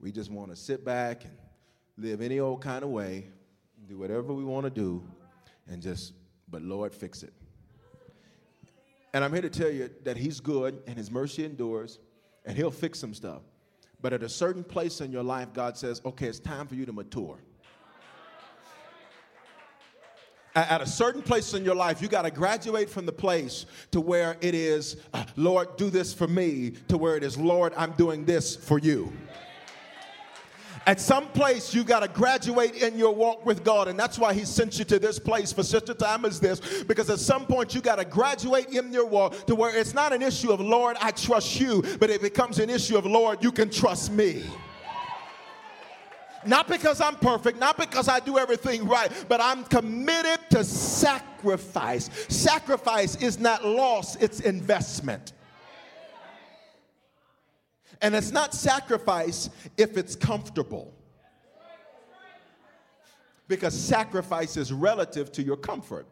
[0.00, 1.32] We just want to sit back and
[1.96, 3.28] live any old kind of way,
[3.88, 5.04] do whatever we want to do,
[5.68, 6.14] and just,
[6.50, 7.32] but Lord, fix it.
[9.14, 12.00] And I'm here to tell you that He's good and His mercy endures,
[12.44, 13.42] and He'll fix some stuff.
[14.02, 16.84] But at a certain place in your life, God says, okay, it's time for you
[16.86, 17.38] to mature
[20.54, 24.00] at a certain place in your life, you got to graduate from the place to
[24.00, 27.92] where it is, uh, Lord, do this for me, to where it is, Lord, I'm
[27.92, 29.12] doing this for you.
[30.86, 33.88] At some place, you got to graduate in your walk with God.
[33.88, 36.84] And that's why He sent you to this place for such a time as this.
[36.84, 40.12] Because at some point, you got to graduate in your walk to where it's not
[40.12, 43.50] an issue of, Lord, I trust you, but it becomes an issue of, Lord, you
[43.50, 44.44] can trust me.
[46.46, 52.10] Not because I'm perfect, not because I do everything right, but I'm committed to sacrifice.
[52.28, 55.32] Sacrifice is not loss, it's investment.
[58.00, 60.92] And it's not sacrifice if it's comfortable.
[63.46, 66.06] Because sacrifice is relative to your comfort.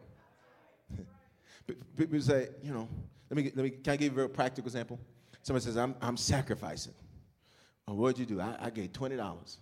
[1.97, 2.87] People say, you know,
[3.29, 4.99] let me, let me, can I give you a practical example?
[5.41, 6.93] Somebody says, I'm, I'm sacrificing.
[7.87, 8.39] Oh, what'd you do?
[8.39, 9.57] I, I gave $20.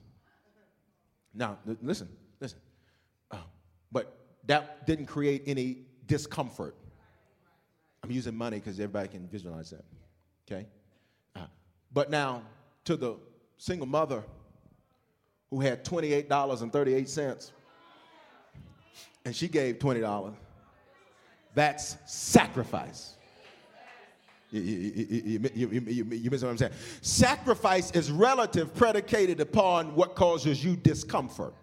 [1.34, 2.60] Now, listen, listen.
[3.30, 3.38] Uh,
[3.92, 6.76] but that didn't create any discomfort.
[8.04, 9.86] I'm using money because everybody can visualize that.
[10.50, 10.68] Okay?
[11.36, 11.46] Uh,
[11.94, 12.44] but now,
[12.86, 13.16] to the
[13.58, 14.24] single mother
[15.52, 17.52] who had $28.38
[19.26, 20.34] and she gave $20,
[21.54, 23.16] that's sacrifice.
[24.52, 26.74] You, you, you, you, miss what I'm saying?
[27.02, 31.54] Sacrifice is relative, predicated upon what causes you discomfort.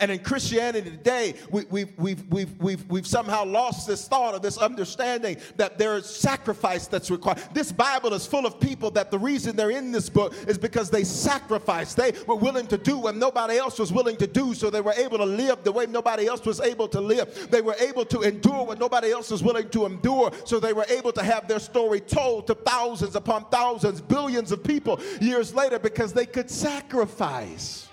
[0.00, 4.38] And in Christianity today, we, we've, we've, we've, we've, we've somehow lost this thought or
[4.38, 7.42] this understanding that there is sacrifice that's required.
[7.54, 10.90] This Bible is full of people that the reason they're in this book is because
[10.90, 11.96] they sacrificed.
[11.96, 14.92] They were willing to do what nobody else was willing to do, so they were
[14.92, 17.48] able to live the way nobody else was able to live.
[17.50, 20.86] They were able to endure what nobody else was willing to endure, so they were
[20.88, 25.78] able to have their story told to thousands upon thousands, billions of people years later
[25.78, 27.88] because they could sacrifice.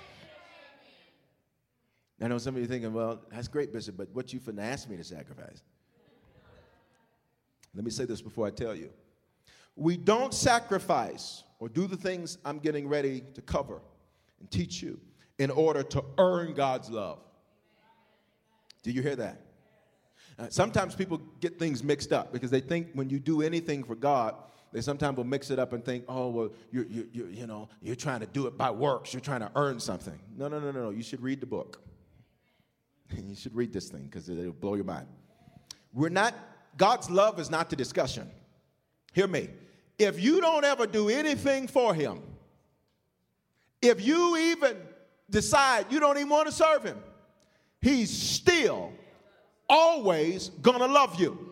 [2.21, 4.89] I know some of you thinking, well, that's great, Bishop, but what you finna ask
[4.89, 5.63] me to sacrifice?
[7.73, 8.89] Let me say this before I tell you.
[9.75, 13.79] We don't sacrifice or do the things I'm getting ready to cover
[14.39, 14.99] and teach you
[15.37, 17.19] in order to earn God's love.
[18.83, 19.41] Do you hear that?
[20.37, 23.95] Uh, sometimes people get things mixed up because they think when you do anything for
[23.95, 24.35] God,
[24.71, 27.69] they sometimes will mix it up and think, oh, well, you're, you you you know,
[27.81, 29.13] you're trying to do it by works.
[29.13, 30.17] You're trying to earn something.
[30.37, 30.89] No, no, no, no, no.
[30.91, 31.81] You should read the book.
[33.27, 35.07] you should read this thing because it'll blow your mind.
[35.93, 36.33] We're not,
[36.77, 38.29] God's love is not the discussion.
[39.13, 39.49] Hear me.
[39.97, 42.21] If you don't ever do anything for Him,
[43.81, 44.77] if you even
[45.29, 46.97] decide you don't even want to serve Him,
[47.81, 48.91] He's still
[49.67, 51.49] always gonna love you.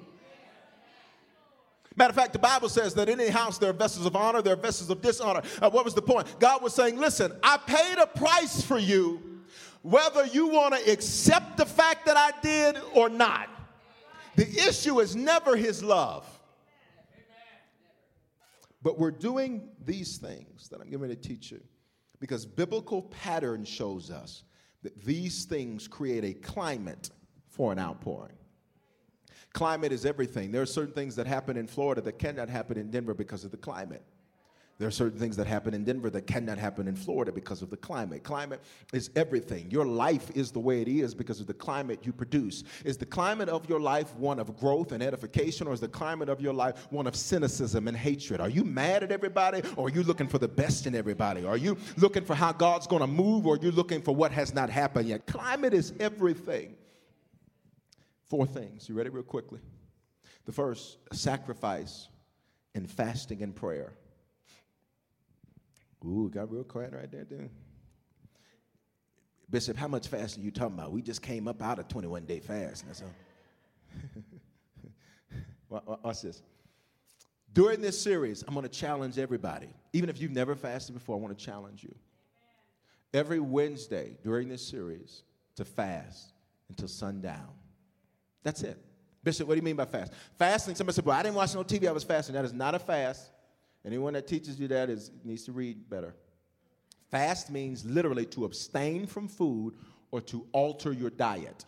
[1.98, 4.44] Matter of fact, the Bible says that in any house there are vessels of honor,
[4.44, 5.42] there are vessels of dishonor.
[5.60, 6.28] Uh, what was the point?
[6.40, 9.37] God was saying, listen, I paid a price for you,
[9.90, 13.50] whether you want to accept the fact that I did or not.
[14.36, 16.26] The issue is never his love.
[18.82, 21.62] But we're doing these things that I'm going to teach you
[22.20, 24.44] because biblical pattern shows us
[24.84, 27.10] that these things create a climate
[27.48, 28.36] for an outpouring.
[29.54, 30.52] Climate is everything.
[30.52, 33.52] There are certain things that happen in Florida that cannot happen in Denver because of
[33.52, 34.04] the climate.
[34.80, 37.72] There are certain things that happen in Denver that cannot happen in Florida because of
[37.72, 38.24] the climate.
[38.24, 38.62] Climate
[38.94, 39.72] is everything.
[39.72, 42.64] Your life is the way it is because of the climate you produce.
[42.86, 46.30] Is the climate of your life one of growth and edification, or is the climate
[46.30, 48.40] of your life one of cynicism and hatred?
[48.40, 51.44] Are you mad at everybody, or are you looking for the best in everybody?
[51.44, 54.32] Are you looking for how God's going to move, or are you looking for what
[54.32, 55.26] has not happened yet?
[55.26, 56.76] Climate is everything.
[58.26, 58.88] Four things.
[58.88, 59.60] You ready, real quickly?
[60.46, 62.10] The first, sacrifice
[62.76, 63.94] and fasting and prayer.
[66.06, 67.50] Ooh, got real quiet right there, dude.
[69.50, 70.92] Bishop, how much fasting you talking about?
[70.92, 72.86] We just came up out of 21 day fast.
[72.86, 73.02] That's
[75.70, 75.80] all.
[76.04, 76.42] Watch this.
[77.54, 79.70] During this series, I'm going to challenge everybody.
[79.94, 81.96] Even if you've never fasted before, I want to challenge you.
[83.14, 85.24] Every Wednesday during this series
[85.56, 86.34] to fast
[86.70, 87.50] until sundown.
[88.44, 88.78] That's it.
[89.24, 90.14] Bishop, what do you mean by fast?
[90.38, 92.36] Fasting, somebody said, well, I didn't watch no TV, I was fasting.
[92.36, 93.30] That is not a fast.
[93.88, 96.14] Anyone that teaches you that is, needs to read better.
[97.10, 99.76] Fast means literally to abstain from food
[100.12, 101.64] or to alter your diet.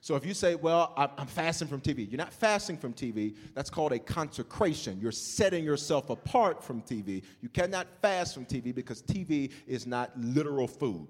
[0.00, 3.36] So if you say, Well, I'm fasting from TV, you're not fasting from TV.
[3.54, 4.98] That's called a consecration.
[5.00, 7.22] You're setting yourself apart from TV.
[7.40, 11.06] You cannot fast from TV because TV is not literal food.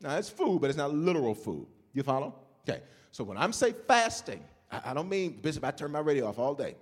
[0.00, 1.66] Now, it's food, but it's not literal food.
[1.94, 2.32] You follow?
[2.68, 2.80] Okay.
[3.10, 6.54] So when I'm say fasting, I, don't mean, Bishop, I turn my radio off all
[6.54, 6.76] day.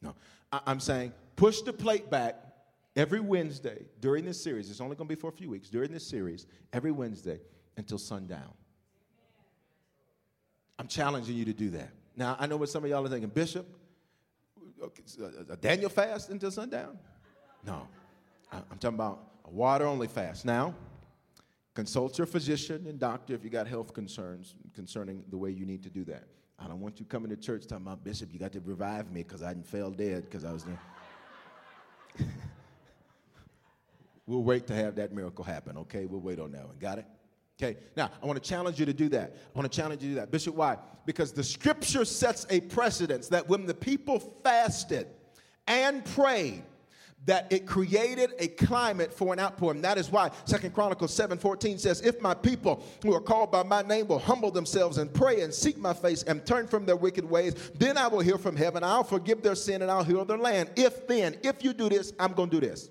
[0.00, 0.14] No.
[0.52, 2.36] I'm saying push the plate back
[2.94, 4.70] every Wednesday during this series.
[4.70, 5.68] It's only going to be for a few weeks.
[5.68, 7.40] During this series, every Wednesday
[7.76, 8.52] until sundown.
[10.78, 11.90] I'm challenging you to do that.
[12.16, 13.66] Now, I know what some of y'all are thinking, Bishop,
[15.50, 16.98] a Daniel fast until sundown?
[17.64, 17.86] No.
[18.52, 20.44] I'm talking about a water only fast.
[20.44, 20.74] Now,
[21.74, 25.82] consult your physician and doctor if you got health concerns concerning the way you need
[25.84, 26.24] to do that.
[26.62, 29.22] I don't want you coming to church talking about, Bishop, you got to revive me
[29.22, 30.80] because I didn't fell dead because I was there.
[34.26, 36.06] we'll wait to have that miracle happen, okay?
[36.06, 36.76] We'll wait on that one.
[36.78, 37.06] Got it?
[37.60, 39.36] Okay, now I want to challenge you to do that.
[39.54, 40.30] I want to challenge you to do that.
[40.30, 40.78] Bishop, why?
[41.04, 45.06] Because the scripture sets a precedence that when the people fasted
[45.66, 46.62] and prayed,
[47.24, 49.82] that it created a climate for an outpouring.
[49.82, 53.82] That is why Second Chronicles 7:14 says, If my people who are called by my
[53.82, 57.24] name will humble themselves and pray and seek my face and turn from their wicked
[57.24, 60.38] ways, then I will hear from heaven, I'll forgive their sin and I'll heal their
[60.38, 60.70] land.
[60.76, 62.90] If then, if you do this, I'm gonna do this.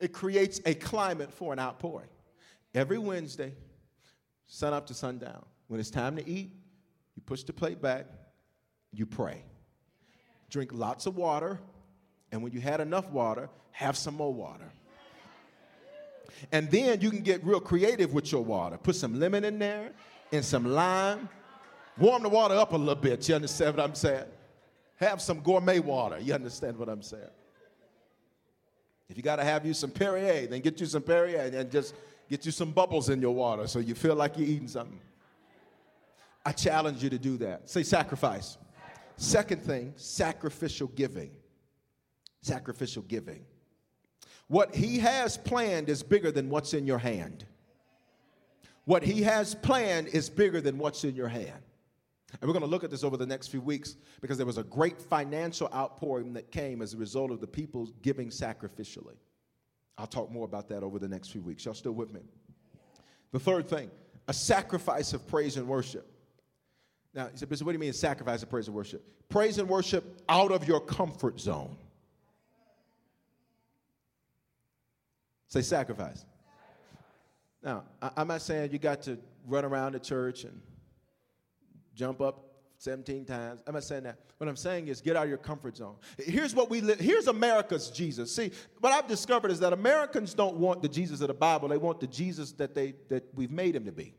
[0.00, 2.08] It creates a climate for an outpouring.
[2.74, 3.54] Every Wednesday,
[4.46, 5.44] sun up to sundown.
[5.68, 6.50] When it's time to eat,
[7.14, 8.06] you push the plate back,
[8.92, 9.42] you pray.
[10.50, 11.60] Drink lots of water
[12.32, 14.72] and when you had enough water, have some more water.
[16.52, 18.76] And then you can get real creative with your water.
[18.76, 19.92] Put some lemon in there
[20.32, 21.28] and some lime.
[21.98, 23.28] Warm the water up a little bit.
[23.28, 24.24] You understand what I'm saying?
[24.96, 26.18] Have some gourmet water.
[26.18, 27.22] You understand what I'm saying?
[29.08, 31.94] If you got to have you some Perrier, then get you some Perrier and just
[32.28, 35.00] get you some bubbles in your water so you feel like you're eating something.
[36.44, 37.68] I challenge you to do that.
[37.70, 38.58] Say sacrifice.
[39.16, 41.30] Second thing, sacrificial giving
[42.46, 43.44] sacrificial giving.
[44.48, 47.44] What he has planned is bigger than what's in your hand.
[48.84, 51.62] What he has planned is bigger than what's in your hand.
[52.40, 54.58] And we're going to look at this over the next few weeks because there was
[54.58, 59.16] a great financial outpouring that came as a result of the people giving sacrificially.
[59.98, 61.64] I'll talk more about that over the next few weeks.
[61.64, 62.20] Y'all still with me?
[63.32, 63.90] The third thing,
[64.28, 66.06] a sacrifice of praise and worship.
[67.14, 69.02] Now, he said, Bishop, what do you mean sacrifice of praise and worship?
[69.28, 71.76] Praise and worship out of your comfort zone.
[75.48, 76.24] Say sacrifice.
[77.62, 77.84] Now,
[78.16, 80.60] I'm not saying you got to run around the church and
[81.94, 82.46] jump up
[82.78, 83.62] 17 times.
[83.66, 84.18] I'm not saying that.
[84.38, 85.96] What I'm saying is get out of your comfort zone.
[86.18, 87.00] Here's what we live.
[87.00, 88.34] Here's America's Jesus.
[88.34, 91.68] See, what I've discovered is that Americans don't want the Jesus of the Bible.
[91.68, 94.14] They want the Jesus that they that we've made him to be.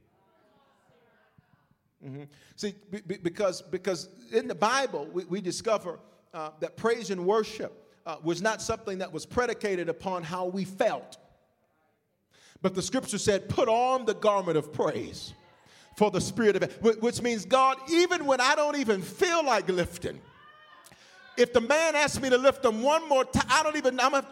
[2.03, 2.23] Mm-hmm.
[2.55, 5.99] See, b- because because in the Bible we, we discover
[6.33, 10.65] uh, that praise and worship uh, was not something that was predicated upon how we
[10.65, 11.17] felt,
[12.63, 15.33] but the Scripture said, "Put on the garment of praise."
[15.97, 19.67] for the spirit of it, which means, God, even when I don't even feel like
[19.67, 20.21] lifting,
[21.37, 24.11] if the man asks me to lift them one more time, I don't even, I'm
[24.11, 24.27] gonna,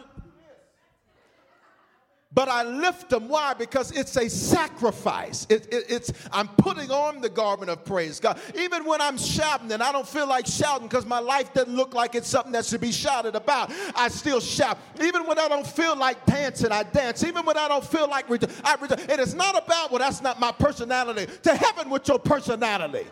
[2.36, 3.28] but I lift them.
[3.28, 3.54] Why?
[3.54, 5.46] Because it's a sacrifice.
[5.48, 8.38] It, it, it's I'm putting on the garment of praise, God.
[8.54, 11.94] Even when I'm shouting and I don't feel like shouting because my life doesn't look
[11.94, 14.76] like it's something that should be shouted about, I still shout.
[15.02, 17.24] Even when I don't feel like dancing, I dance.
[17.24, 18.76] Even when I don't feel like I
[19.08, 21.32] It is not about well, that's not my personality.
[21.44, 23.06] To heaven with your personality.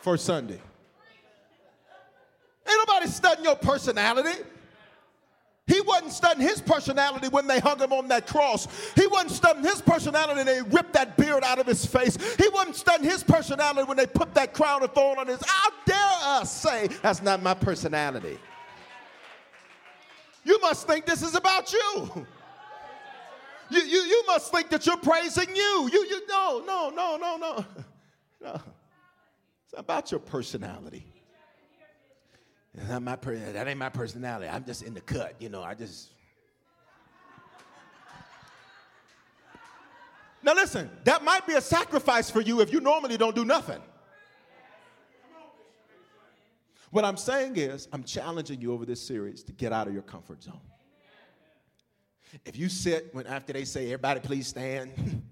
[0.00, 0.60] For Sunday.
[2.68, 4.42] Ain't nobody studying your personality.
[5.68, 8.66] He wasn't studying his personality when they hung him on that cross.
[8.94, 12.16] He wasn't studying his personality and they ripped that beard out of his face.
[12.36, 15.40] He wasn't studying his personality when they put that crown of thorn on his.
[15.46, 18.38] How dare us say that's not my personality?
[20.42, 22.26] You must think this is about you.
[23.70, 25.90] You, you, you must think that you're praising you.
[25.92, 27.64] You, you no, no, no, no, no.
[28.40, 28.60] No.
[29.64, 31.04] It's about your personality.
[32.74, 34.48] That, my per- that ain't my personality.
[34.48, 35.62] I'm just in the cut, you know.
[35.62, 36.10] I just.
[40.42, 43.80] Now, listen, that might be a sacrifice for you if you normally don't do nothing.
[46.90, 50.02] What I'm saying is, I'm challenging you over this series to get out of your
[50.02, 50.60] comfort zone.
[52.44, 54.92] If you sit when after they say, everybody please stand,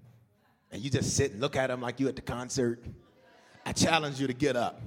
[0.71, 2.83] and you just sit and look at them like you at the concert,
[3.65, 4.81] I challenge you to get up.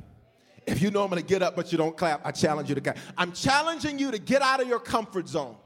[0.66, 2.98] If you normally get up but you don't clap, I challenge you to clap.
[3.16, 5.56] I'm challenging you to get out of your comfort zone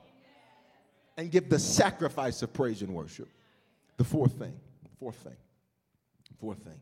[1.16, 3.28] and give the sacrifice of praise and worship.
[3.96, 4.54] The fourth thing,
[4.98, 5.36] fourth thing,
[6.40, 6.80] fourth thing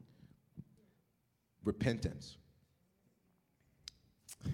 [1.64, 2.36] repentance.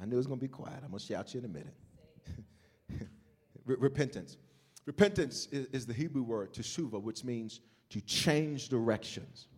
[0.00, 0.80] I knew it was going to be quiet.
[0.82, 1.74] I'm going to shout you in a minute.
[3.64, 4.36] repentance.
[4.86, 7.60] Repentance is, is, the Hebrew word teshuva, which means
[7.90, 9.48] to change directions.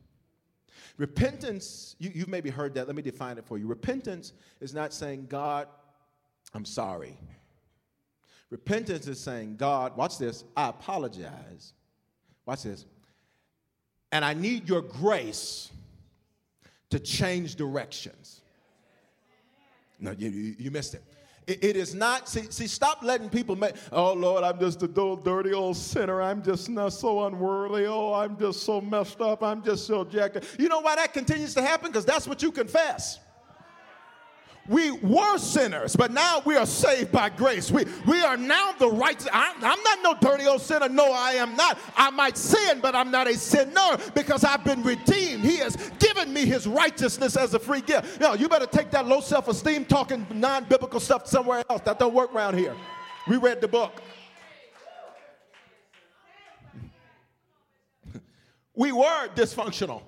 [1.00, 2.86] Repentance, you, you've maybe heard that.
[2.86, 3.66] Let me define it for you.
[3.66, 5.66] Repentance is not saying, God,
[6.52, 7.16] I'm sorry.
[8.50, 11.72] Repentance is saying, God, watch this, I apologize.
[12.44, 12.84] Watch this.
[14.12, 15.70] And I need your grace
[16.90, 18.42] to change directions.
[20.00, 20.28] No, you,
[20.58, 21.02] you missed it.
[21.50, 24.88] It, it is not, see, see, stop letting people make, oh Lord, I'm just a
[24.88, 26.22] dull, dirty old sinner.
[26.22, 27.86] I'm just not so unworthy.
[27.86, 29.42] Oh, I'm just so messed up.
[29.42, 30.56] I'm just so jacked.
[30.60, 31.88] You know why that continues to happen?
[31.88, 33.18] Because that's what you confess
[34.68, 37.70] we were sinners, but now we are saved by grace.
[37.70, 39.26] We, we are now the right.
[39.32, 40.88] I'm, I'm not no dirty old sinner.
[40.88, 41.78] No, I am not.
[41.96, 45.44] I might sin, but I'm not a sinner because I've been redeemed.
[45.44, 48.20] He has given me his righteousness as a free gift.
[48.20, 51.82] Now, you better take that low self esteem talking non biblical stuff somewhere else.
[51.82, 52.76] That don't work around here.
[53.26, 54.00] We read the book.
[58.72, 60.02] We were dysfunctional.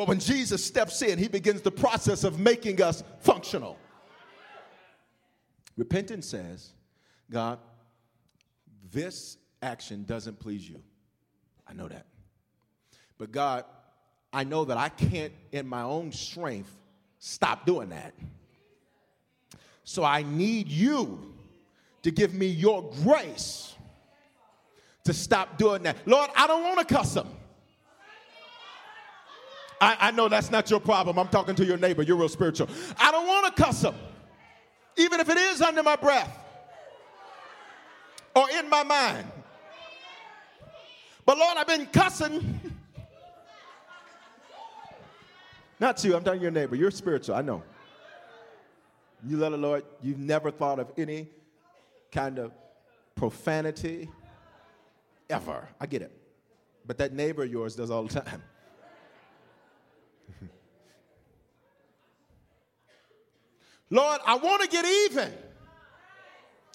[0.00, 3.76] But when Jesus steps in, he begins the process of making us functional.
[5.76, 6.70] Repentance says,
[7.30, 7.58] God,
[8.90, 10.80] this action doesn't please you.
[11.66, 12.06] I know that.
[13.18, 13.66] But God,
[14.32, 16.74] I know that I can't, in my own strength,
[17.18, 18.14] stop doing that.
[19.84, 21.34] So I need you
[22.04, 23.74] to give me your grace
[25.04, 25.98] to stop doing that.
[26.06, 27.28] Lord, I don't want to cuss them.
[29.80, 31.18] I, I know that's not your problem.
[31.18, 32.02] I'm talking to your neighbor.
[32.02, 32.68] You're real spiritual.
[32.98, 33.94] I don't want to cuss them,
[34.96, 36.36] even if it is under my breath
[38.34, 39.26] or in my mind.
[41.24, 42.60] But Lord, I've been cussing.
[45.78, 46.76] Not you, I'm talking to your neighbor.
[46.76, 47.62] You're spiritual, I know.
[49.26, 51.28] You let the Lord, you've never thought of any
[52.12, 52.52] kind of
[53.14, 54.10] profanity
[55.30, 55.68] ever.
[55.80, 56.12] I get it.
[56.86, 58.42] But that neighbor of yours does all the time.
[63.90, 65.32] Lord, I want to get even.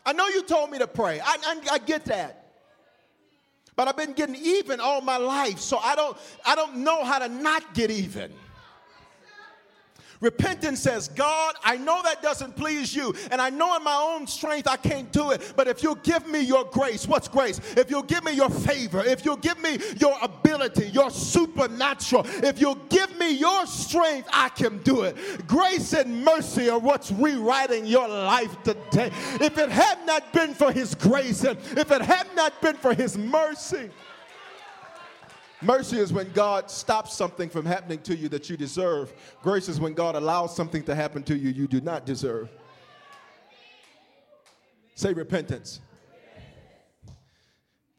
[0.05, 1.19] I know you told me to pray.
[1.19, 2.45] I, I, I, get that.
[3.75, 7.19] But I've been getting even all my life, so I don't, I don't know how
[7.19, 8.31] to not get even.
[10.21, 14.27] Repentance says, God, I know that doesn't please you, and I know in my own
[14.27, 17.59] strength I can't do it, but if you'll give me your grace, what's grace?
[17.75, 22.59] If you'll give me your favor, if you'll give me your ability, your supernatural, if
[22.59, 25.47] you'll give me your strength, I can do it.
[25.47, 29.11] Grace and mercy are what's rewriting your life today.
[29.41, 32.93] If it had not been for His grace, and if it had not been for
[32.93, 33.89] His mercy,
[35.65, 39.13] Mercy is when God stops something from happening to you that you deserve.
[39.41, 42.49] Grace is when God allows something to happen to you you do not deserve.
[44.93, 45.81] Say repentance.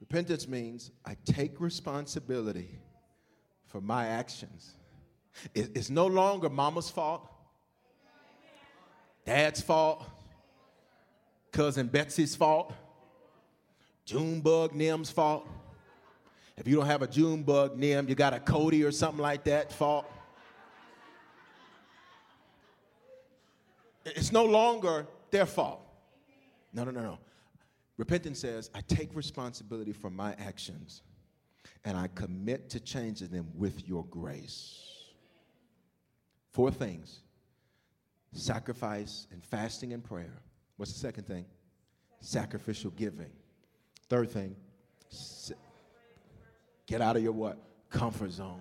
[0.01, 2.79] Repentance means I take responsibility
[3.67, 4.77] for my actions.
[5.55, 7.29] It's no longer mama's fault,
[9.27, 10.09] dad's fault,
[11.51, 12.73] cousin Betsy's fault,
[14.05, 15.47] Junebug Nim's fault.
[16.57, 19.45] If you don't have a June bug, Nim, you got a Cody or something like
[19.45, 20.11] that fault.
[24.05, 25.83] It's no longer their fault.
[26.73, 27.19] No, no, no, no.
[27.97, 31.03] Repentance says, I take responsibility for my actions
[31.85, 34.83] and I commit to changing them with your grace.
[36.53, 37.21] Four things
[38.33, 40.43] sacrifice and fasting and prayer.
[40.77, 41.47] What's the second thing?
[42.21, 43.31] Sacrificial giving.
[44.09, 44.55] Third thing,
[46.87, 47.59] Get out of your what?
[47.91, 48.61] Comfort zone.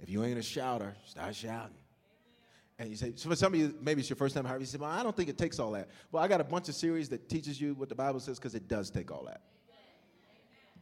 [0.00, 1.76] If you ain't a shouter, start shouting.
[2.78, 4.66] And you say, so for some of you, maybe it's your first time hearing, you
[4.66, 5.88] say, well, I don't think it takes all that.
[6.10, 8.56] Well, I got a bunch of series that teaches you what the Bible says because
[8.56, 9.42] it does take all that.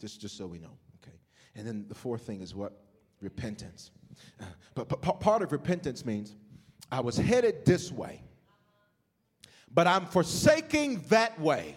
[0.00, 0.70] Just, just so we know,
[1.02, 1.16] okay?
[1.54, 2.80] And then the fourth thing is what?
[3.20, 3.90] Repentance.
[4.40, 6.34] Uh, but, but part of repentance means
[6.90, 8.22] I was headed this way,
[9.74, 11.76] but I'm forsaking that way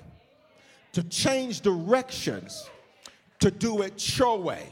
[0.93, 2.69] to change directions
[3.39, 4.69] to do it your way.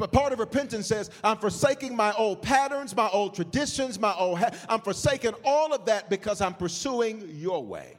[0.00, 4.38] But part of repentance says, I'm forsaking my old patterns, my old traditions, my old,
[4.38, 7.98] ha- I'm forsaking all of that because I'm pursuing your way.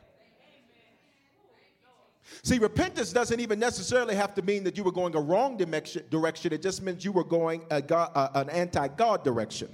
[2.41, 6.53] See, repentance doesn't even necessarily have to mean that you were going a wrong direction.
[6.53, 9.69] It just means you were going God, uh, an anti God direction.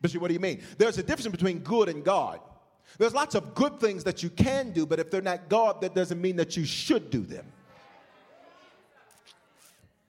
[0.00, 0.62] Bishop, what do you mean?
[0.78, 2.40] There's a difference between good and God.
[2.96, 5.94] There's lots of good things that you can do, but if they're not God, that
[5.94, 7.44] doesn't mean that you should do them.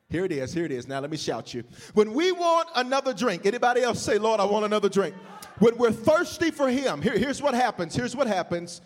[0.09, 0.87] Here it is, here it is.
[0.87, 1.63] Now let me shout you.
[1.93, 5.15] When we want another drink, anybody else say, Lord, I want another drink.
[5.59, 7.95] When we're thirsty for him, here, here's what happens.
[7.95, 8.81] Here's what happens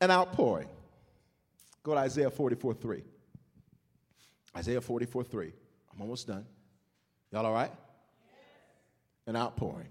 [0.00, 0.68] an outpouring.
[1.82, 3.02] Go to Isaiah 44 3.
[4.56, 5.52] Isaiah 44 3.
[5.92, 6.46] I'm almost done.
[7.30, 7.72] Y'all all right?
[9.26, 9.88] An outpouring.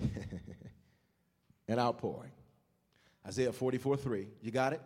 [1.68, 2.30] An outpouring.
[3.26, 4.28] Isaiah 44 3.
[4.42, 4.80] You got it?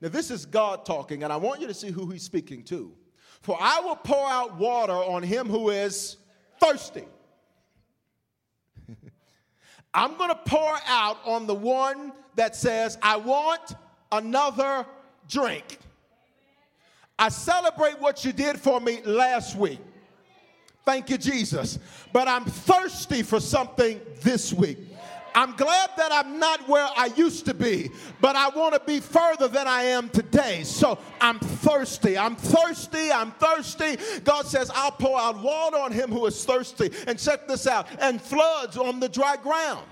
[0.00, 2.92] Now, this is God talking, and I want you to see who he's speaking to.
[3.40, 6.16] For I will pour out water on him who is
[6.60, 7.04] thirsty.
[9.94, 13.74] I'm going to pour out on the one that says, I want
[14.12, 14.86] another
[15.28, 15.78] drink.
[17.18, 19.80] I celebrate what you did for me last week.
[20.84, 21.78] Thank you, Jesus.
[22.12, 24.78] But I'm thirsty for something this week.
[25.34, 29.00] I'm glad that I'm not where I used to be, but I want to be
[29.00, 30.62] further than I am today.
[30.64, 32.16] So I'm thirsty.
[32.18, 33.12] I'm thirsty.
[33.12, 33.96] I'm thirsty.
[34.24, 36.90] God says, I'll pour out water on him who is thirsty.
[37.06, 39.86] And check this out and floods on the dry ground.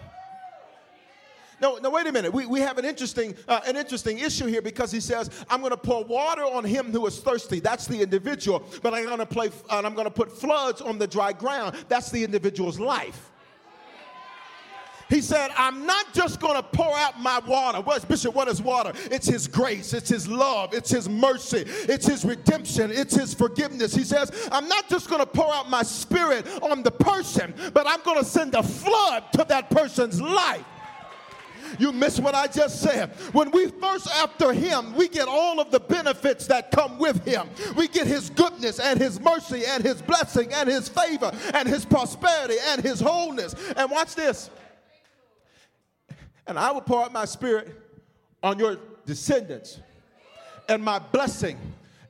[1.60, 2.32] No, no, wait a minute.
[2.32, 5.70] We, we have an interesting, uh, an interesting issue here because he says, I'm going
[5.70, 7.58] to pour water on him who is thirsty.
[7.58, 8.64] That's the individual.
[8.82, 11.76] But I'm going to play, and I'm going to put floods on the dry ground.
[11.88, 13.32] That's the individual's life.
[15.08, 17.80] He said, I'm not just going to pour out my water.
[17.80, 18.34] What's Bishop?
[18.34, 18.92] What is water?
[19.10, 23.94] It's His grace, it's His love, it's His mercy, it's His redemption, it's His forgiveness.
[23.94, 27.86] He says, I'm not just going to pour out my spirit on the person, but
[27.86, 30.64] I'm going to send a flood to that person's life.
[31.78, 33.10] You miss what I just said.
[33.32, 37.48] When we thirst after Him, we get all of the benefits that come with Him.
[37.76, 41.84] We get His goodness and His mercy and His blessing and His favor and His
[41.84, 43.54] prosperity and His wholeness.
[43.76, 44.50] And watch this
[46.48, 47.68] and I will pour out my spirit
[48.42, 49.80] on your descendants
[50.68, 51.58] and my blessing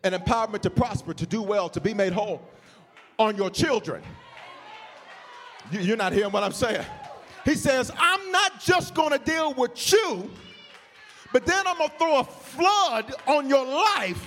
[0.04, 2.40] and empowerment to prosper, to do well, to be made whole
[3.18, 4.00] on your children.
[5.72, 6.86] You're not hearing what I'm saying.
[7.44, 10.30] He says, I'm not just going to deal with you,
[11.32, 14.24] but then I'm going to throw a flood on your life,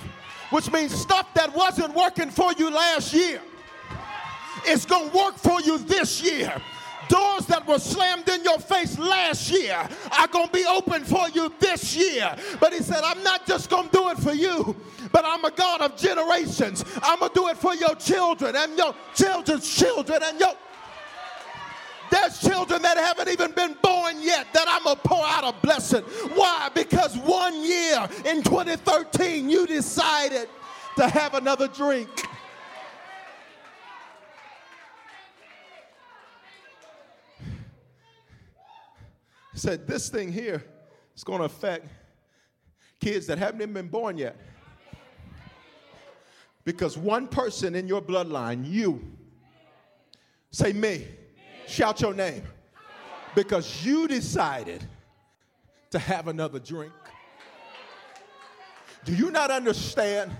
[0.50, 3.40] which means stuff that wasn't working for you last year.
[4.64, 6.60] It's going to work for you this year.
[7.08, 9.76] Doors that were slammed in your face last year
[10.18, 12.34] are going to be open for you this year.
[12.60, 14.76] But he said, I'm not just going to do it for you,
[15.10, 16.84] but I'm a God of generations.
[17.02, 20.54] I'm going to do it for your children and your children's children and your
[22.10, 25.54] There's children that haven't even been born yet that I'm going to pour out a
[25.60, 26.02] blessing.
[26.34, 26.68] Why?
[26.74, 30.48] Because one year in 2013, you decided
[30.96, 32.08] to have another drink.
[39.54, 40.64] Said this thing here
[41.14, 41.86] is going to affect
[43.00, 44.36] kids that haven't even been born yet.
[46.64, 49.02] Because one person in your bloodline, you,
[50.50, 51.06] say me,
[51.66, 52.42] shout your name,
[53.34, 54.84] because you decided
[55.90, 56.92] to have another drink.
[59.04, 60.30] Do you not understand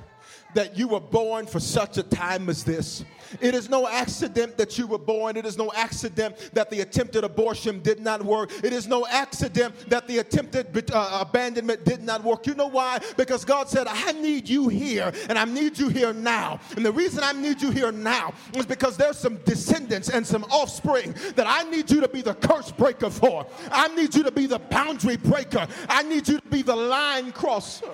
[0.54, 3.04] that you were born for such a time as this?
[3.40, 5.36] It is no accident that you were born.
[5.36, 8.50] It is no accident that the attempted abortion did not work.
[8.62, 12.46] It is no accident that the attempted uh, abandonment did not work.
[12.46, 12.98] You know why?
[13.16, 16.60] Because God said, I need you here and I need you here now.
[16.76, 20.44] And the reason I need you here now is because there's some descendants and some
[20.44, 23.46] offspring that I need you to be the curse breaker for.
[23.70, 25.66] I need you to be the boundary breaker.
[25.88, 27.90] I need you to be the line crosser.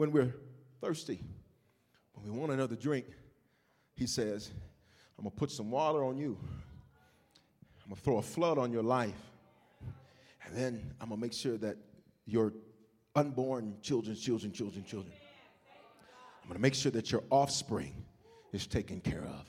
[0.00, 0.34] When we're
[0.80, 1.20] thirsty,
[2.14, 3.04] when we want another drink,
[3.94, 4.50] he says,
[5.18, 6.38] I'm going to put some water on you.
[7.84, 9.20] I'm going to throw a flood on your life.
[10.46, 11.76] And then I'm going to make sure that
[12.24, 12.54] your
[13.14, 15.12] unborn children's children, children, children,
[16.44, 17.92] I'm going to make sure that your offspring
[18.54, 19.44] is taken care of.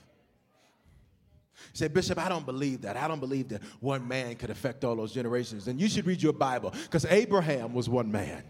[1.63, 2.97] You say, Bishop, I don't believe that.
[2.97, 5.63] I don't believe that one man could affect all those generations.
[5.63, 8.43] Then you should read your Bible because Abraham was one man.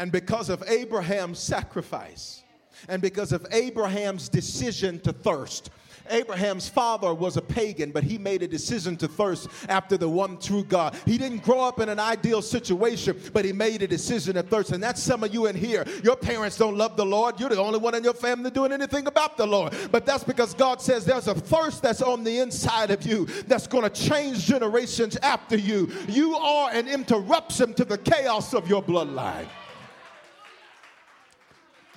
[0.00, 2.42] And because of Abraham's sacrifice,
[2.88, 5.68] and because of Abraham's decision to thirst,
[6.08, 10.38] Abraham's father was a pagan, but he made a decision to thirst after the one
[10.38, 10.96] true God.
[11.04, 14.72] He didn't grow up in an ideal situation, but he made a decision to thirst.
[14.72, 15.84] And that's some of you in here.
[16.02, 17.38] Your parents don't love the Lord.
[17.38, 19.74] You're the only one in your family doing anything about the Lord.
[19.92, 23.66] But that's because God says there's a thirst that's on the inside of you that's
[23.66, 25.92] going to change generations after you.
[26.08, 29.46] You are an interruption to the chaos of your bloodline.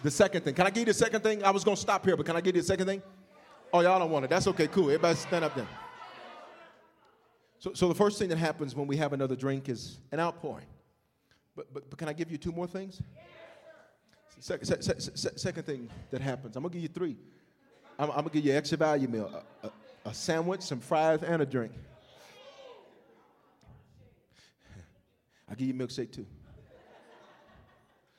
[0.04, 0.54] The second thing.
[0.54, 1.44] Can I give you the second thing?
[1.46, 3.02] I was going to stop here, but can I give you the second thing?
[3.72, 4.30] Oh, y'all don't want it.
[4.30, 4.86] That's okay, cool.
[4.86, 5.68] Everybody stand up then.
[7.58, 10.66] So, so the first thing that happens when we have another drink is an outpouring.
[11.56, 13.02] But, but, but can I give you two more things?
[14.40, 17.16] Second, se- se- se- second thing that happens, I'm going to give you three.
[17.98, 19.32] I'm, going to give you an extra value meal
[19.64, 19.72] a, a,
[20.10, 21.72] a sandwich, some fries, and a drink.
[25.50, 26.26] I'll give you milkshake too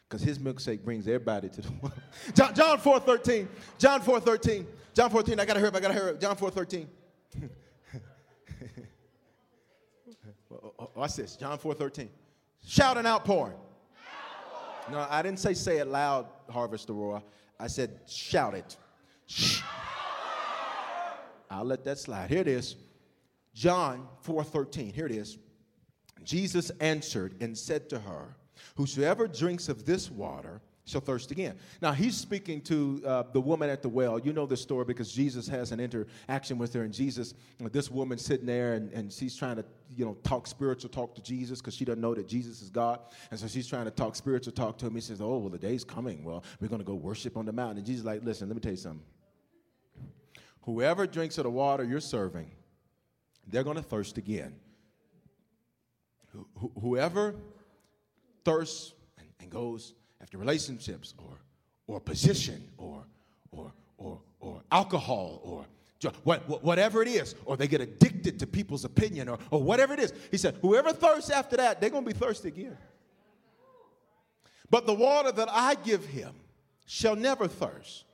[0.09, 2.01] because his milkshake brings everybody to the world.
[2.35, 3.49] John, John 4 13.
[3.79, 4.67] John 4 13.
[4.95, 5.41] John 14.
[5.41, 5.77] I gotta hurry up.
[5.77, 6.21] I gotta hurry up.
[6.21, 6.89] John 4 13.
[10.95, 11.37] Watch this.
[11.37, 12.09] John 4 13.
[12.67, 13.57] Shout an outpouring.
[14.91, 17.23] No, I didn't say say it loud, Harvest Aurora.
[17.59, 18.77] I said shout it.
[19.27, 19.63] Shh.
[21.51, 22.29] I'll let that slide.
[22.31, 22.77] Here it is.
[23.55, 24.93] John 4 13.
[24.93, 25.39] Here it is.
[26.23, 28.37] Jesus answered and said to her,
[28.77, 31.57] Whosoever drinks of this water shall thirst again.
[31.81, 34.19] Now, he's speaking to uh, the woman at the well.
[34.19, 38.19] You know this story because Jesus has an interaction with her, and Jesus, this woman
[38.19, 39.65] sitting there, and, and she's trying to,
[39.97, 43.01] you know, talk spiritual talk to Jesus because she doesn't know that Jesus is God.
[43.31, 44.95] And so she's trying to talk spiritual talk to him.
[44.95, 46.23] He says, Oh, well, the day's coming.
[46.23, 47.79] Well, we're going to go worship on the mountain.
[47.79, 49.03] And Jesus is like, Listen, let me tell you something.
[50.63, 52.51] Whoever drinks of the water you're serving,
[53.47, 54.55] they're going to thirst again.
[56.35, 57.37] Wh- whoever
[58.45, 61.39] thirsts and, and goes after relationships or,
[61.87, 63.05] or position or,
[63.51, 65.67] or, or, or alcohol or
[66.23, 70.01] what, whatever it is, or they get addicted to people's opinion or, or whatever it
[70.01, 70.13] is.
[70.31, 72.77] He said, whoever thirsts after that, they're going to be thirsty again.
[74.71, 76.35] But the water that I give him
[76.87, 78.05] shall never thirst.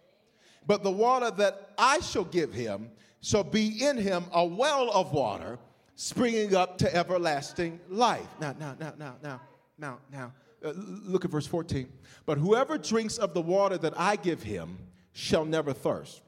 [0.67, 2.91] But the water that I shall give him
[3.23, 5.59] shall be in him a well of water
[5.95, 8.27] springing up to everlasting life.
[8.41, 9.41] Now, now, now, now, now.
[9.81, 11.89] Now, now, uh, look at verse 14.
[12.27, 14.77] But whoever drinks of the water that I give him
[15.13, 16.21] shall never thirst.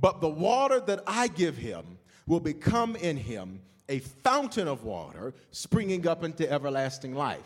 [0.00, 5.34] But the water that I give him will become in him a fountain of water
[5.50, 7.44] springing up into everlasting life.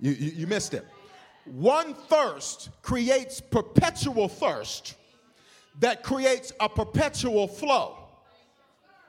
[0.00, 0.84] You, you, you missed it.
[1.44, 4.96] One thirst creates perpetual thirst
[5.78, 7.98] that creates a perpetual flow.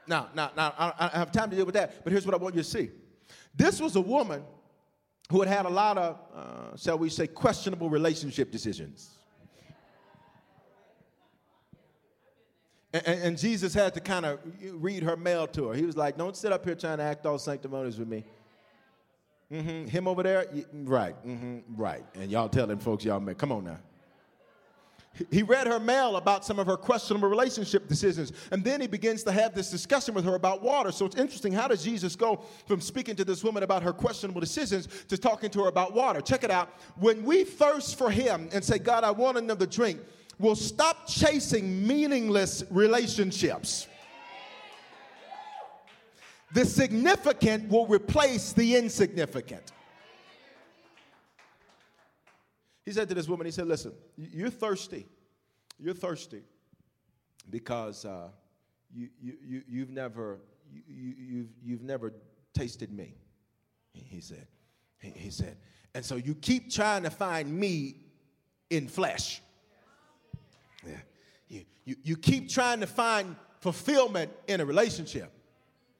[0.06, 2.38] Now, now, now, I don't have time to deal with that, but here's what I
[2.38, 2.90] want you to see.
[3.56, 4.44] This was a woman
[5.30, 9.10] who had had a lot of, uh, shall we say, questionable relationship decisions.
[12.92, 14.38] And, and, Jesus had to kind of
[14.72, 15.74] read her mail to her.
[15.74, 18.24] He was like, Don't sit up here trying to act all sanctimonious with me.
[19.52, 19.86] Mm-hmm.
[19.86, 21.58] Him over there, right, mm-hmm.
[21.76, 22.04] right.
[22.14, 23.38] And y'all telling folks y'all met.
[23.38, 23.78] Come on now.
[25.30, 28.32] He read her mail about some of her questionable relationship decisions.
[28.50, 30.92] And then he begins to have this discussion with her about water.
[30.92, 31.52] So it's interesting.
[31.52, 35.50] How does Jesus go from speaking to this woman about her questionable decisions to talking
[35.50, 36.20] to her about water?
[36.20, 36.68] Check it out.
[36.96, 40.00] When we thirst for him and say, God, I want another drink,
[40.38, 43.86] we'll stop chasing meaningless relationships.
[46.52, 49.72] The significant will replace the insignificant.
[52.86, 55.06] He said to this woman, he said, Listen, you're thirsty.
[55.78, 56.42] You're thirsty
[57.50, 58.28] because uh,
[58.94, 60.38] you, you, you, you've, never,
[60.72, 62.14] you, you, you've, you've never
[62.54, 63.14] tasted me.
[63.92, 64.46] He said,
[64.98, 65.56] he, he said,
[65.94, 67.96] and so you keep trying to find me
[68.70, 69.42] in flesh.
[70.86, 70.92] Yeah.
[71.48, 75.32] You, you, you keep trying to find fulfillment in a relationship.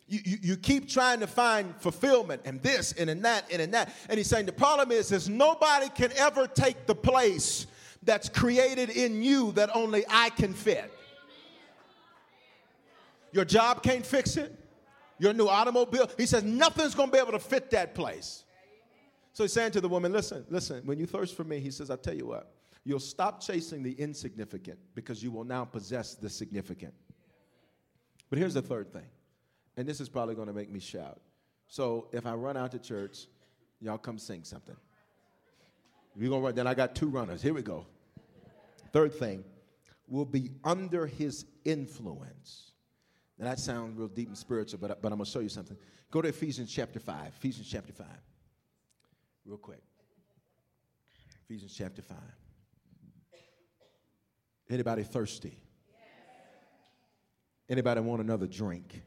[0.09, 3.73] You, you, you, keep trying to find fulfillment and this and in that and in
[3.73, 3.93] that.
[4.09, 7.67] And he's saying the problem is, is nobody can ever take the place
[8.05, 10.93] that's created in you that only I can fit.
[13.33, 14.55] Your job can't fix it.
[15.19, 16.09] Your new automobile.
[16.17, 18.45] He says nothing's going to be able to fit that place.
[19.33, 21.91] So he's saying to the woman, listen, listen, when you thirst for me, he says,
[21.91, 22.55] I'll tell you what,
[22.85, 26.95] you'll stop chasing the insignificant because you will now possess the significant.
[28.31, 29.07] But here's the third thing
[29.77, 31.21] and this is probably going to make me shout.
[31.69, 33.27] So if I run out to church,
[33.81, 34.77] y'all come sing something.
[36.17, 36.55] We're gonna run.
[36.55, 37.43] Then I got two runners.
[37.43, 37.87] Here we go.
[38.93, 39.45] Third thing,
[40.09, 42.73] will be under his influence.
[43.39, 45.77] Now that sounds real deep and spiritual, but, but I'm gonna show you something.
[46.11, 47.35] Go to Ephesians chapter 5.
[47.37, 48.07] Ephesians chapter 5.
[49.45, 49.83] Real quick.
[51.45, 52.17] Ephesians chapter 5.
[54.71, 55.63] Anybody thirsty?
[57.69, 59.03] Anybody want another drink?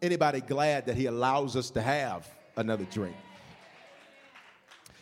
[0.00, 3.16] Anybody glad that he allows us to have another drink?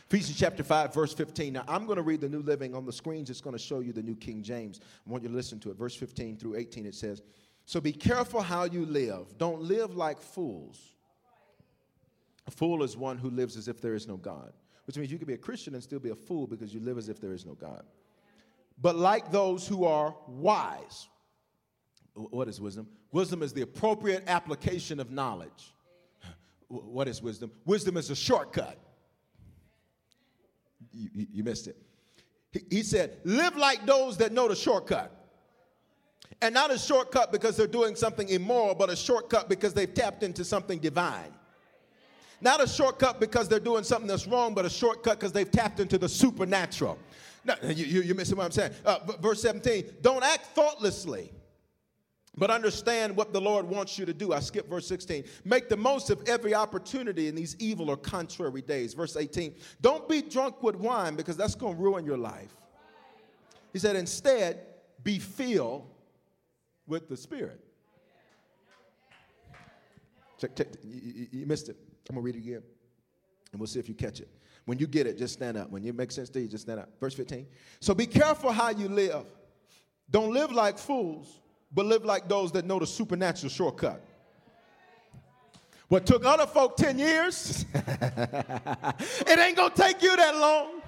[0.09, 1.53] Ephesians chapter 5, verse 15.
[1.53, 3.29] Now, I'm going to read the New Living on the screens.
[3.29, 4.81] It's going to show you the New King James.
[5.07, 5.77] I want you to listen to it.
[5.77, 7.23] Verse 15 through 18, it says,
[7.67, 9.37] So be careful how you live.
[9.37, 10.79] Don't live like fools.
[12.47, 14.53] A fool is one who lives as if there is no God,
[14.87, 16.97] which means you can be a Christian and still be a fool because you live
[16.97, 17.83] as if there is no God.
[18.81, 21.09] But like those who are wise.
[22.17, 22.89] What is wisdom?
[23.13, 25.75] Wisdom is the appropriate application of knowledge.
[26.69, 27.53] What is wisdom?
[27.67, 28.79] Wisdom is a shortcut.
[30.95, 31.77] You, you, missed it.
[32.71, 35.13] He, said, Live like those that know the shortcut.
[36.41, 40.23] And not a shortcut because they're doing something immoral, but a shortcut because they've tapped
[40.23, 41.35] into something divine.
[42.41, 45.81] Not a shortcut because they're doing something that's wrong, but a shortcut because they've tapped
[45.81, 46.99] into the supernatural.
[47.45, 48.73] No, you, you, are missing what I'm saying.
[48.85, 51.31] Uh, verse 17 don't act thoughtlessly
[52.37, 54.33] but understand what the Lord wants you to do.
[54.33, 55.25] I skip verse 16.
[55.45, 58.93] Make the most of every opportunity in these evil or contrary days.
[58.93, 59.55] Verse 18.
[59.81, 62.55] Don't be drunk with wine because that's going to ruin your life.
[63.73, 64.61] He said, instead,
[65.03, 65.89] be filled
[66.87, 67.61] with the Spirit.
[70.39, 70.69] Check, check.
[70.85, 71.77] You, you missed it.
[72.11, 72.63] I'm going to read it again.
[73.53, 74.29] And we'll see if you catch it.
[74.67, 75.71] When you get it, just stand up.
[75.71, 76.91] When it makes sense to you, just stand up.
[77.01, 77.47] Verse 15.
[77.81, 79.25] So be careful how you live.
[80.11, 81.41] Don't live like fools
[81.73, 84.03] but live like those that know the supernatural shortcut.
[85.89, 90.83] What took other folk 10 years, it ain't gonna take you that long.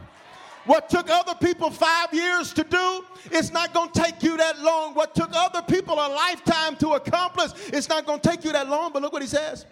[0.64, 4.94] What took other people five years to do, it's not gonna take you that long.
[4.94, 8.92] What took other people a lifetime to accomplish, it's not gonna take you that long.
[8.92, 9.66] But look what he says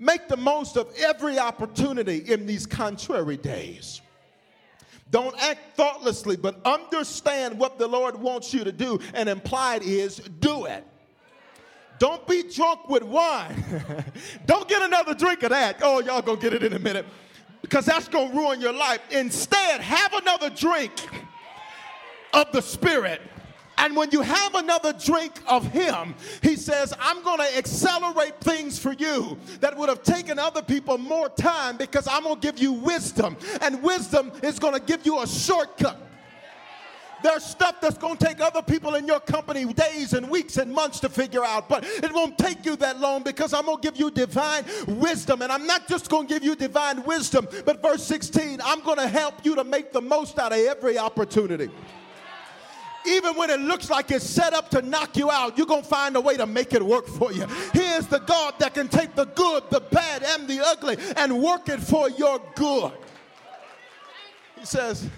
[0.00, 4.00] make the most of every opportunity in these contrary days.
[5.10, 9.00] Don't act thoughtlessly, but understand what the Lord wants you to do.
[9.14, 10.86] And implied is do it.
[11.98, 13.62] Don't be drunk with wine.
[14.46, 15.80] Don't get another drink of that.
[15.82, 17.04] Oh, y'all gonna get it in a minute.
[17.60, 19.00] Because that's gonna ruin your life.
[19.10, 20.92] Instead, have another drink
[22.32, 23.20] of the Spirit
[23.80, 28.78] and when you have another drink of Him, He says, I'm going to accelerate things
[28.78, 32.58] for you that would have taken other people more time because I'm going to give
[32.58, 33.38] you wisdom.
[33.62, 35.98] And wisdom is going to give you a shortcut.
[37.22, 40.72] There's stuff that's going to take other people in your company days and weeks and
[40.72, 43.82] months to figure out, but it won't take you that long because I'm going to
[43.82, 45.40] give you divine wisdom.
[45.42, 48.98] And I'm not just going to give you divine wisdom, but verse 16, I'm going
[48.98, 51.70] to help you to make the most out of every opportunity
[53.10, 55.88] even when it looks like it's set up to knock you out, you're going to
[55.88, 57.46] find a way to make it work for you.
[57.72, 61.42] He is the God that can take the good, the bad, and the ugly and
[61.42, 62.92] work it for your good.
[64.58, 65.08] He says,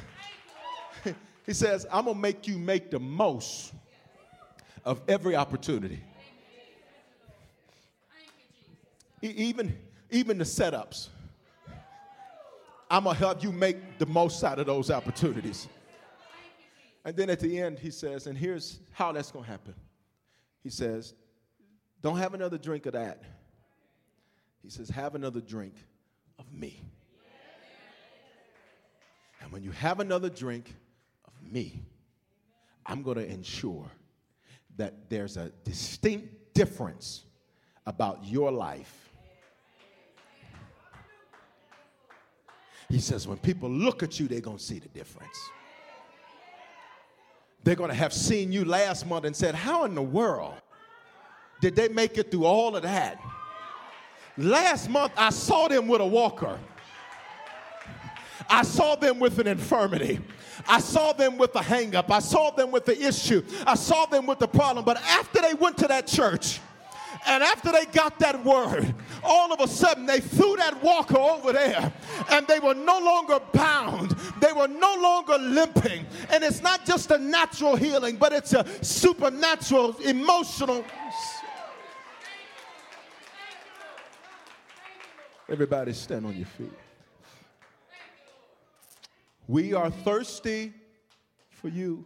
[1.46, 3.72] he says, I'm going to make you make the most
[4.84, 6.02] of every opportunity.
[9.20, 9.76] Even,
[10.10, 11.08] even the setups.
[12.90, 15.68] I'm going to help you make the most out of those opportunities.
[17.04, 19.74] And then at the end, he says, and here's how that's going to happen.
[20.62, 21.14] He says,
[22.00, 23.22] don't have another drink of that.
[24.62, 25.74] He says, have another drink
[26.38, 26.80] of me.
[29.40, 30.72] And when you have another drink
[31.24, 31.82] of me,
[32.86, 33.90] I'm going to ensure
[34.76, 37.24] that there's a distinct difference
[37.86, 39.10] about your life.
[42.88, 45.36] He says, when people look at you, they're going to see the difference.
[47.64, 50.54] They're going to have seen you last month and said, How in the world
[51.60, 53.20] did they make it through all of that?
[54.36, 56.58] Last month, I saw them with a walker.
[58.48, 60.20] I saw them with an infirmity.
[60.66, 62.10] I saw them with a hangup.
[62.10, 63.42] I saw them with the issue.
[63.66, 64.84] I saw them with the problem.
[64.84, 66.60] But after they went to that church,
[67.26, 71.52] and after they got that word, all of a sudden they threw that walker over
[71.52, 71.92] there
[72.30, 74.10] and they were no longer bound.
[74.40, 76.04] They were no longer limping.
[76.30, 80.84] And it's not just a natural healing, but it's a supernatural, emotional.
[85.48, 86.72] Everybody stand on your feet.
[89.46, 90.72] We are thirsty
[91.50, 92.04] for you.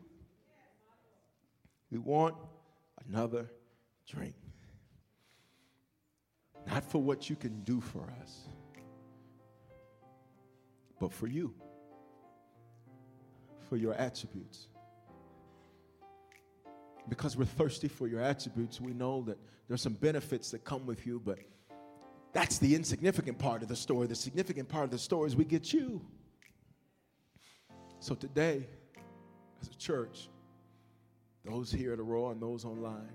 [1.90, 2.34] We want
[3.08, 3.48] another
[4.06, 4.34] drink.
[6.66, 8.48] Not for what you can do for us,
[10.98, 11.54] but for you,
[13.68, 14.68] for your attributes.
[17.08, 19.38] Because we're thirsty for your attributes, we know that
[19.68, 21.38] there's some benefits that come with you, but
[22.32, 24.06] that's the insignificant part of the story.
[24.06, 26.04] The significant part of the story is we get you.
[28.00, 28.66] So today,
[29.62, 30.28] as a church,
[31.44, 33.12] those here at Aurora and those online,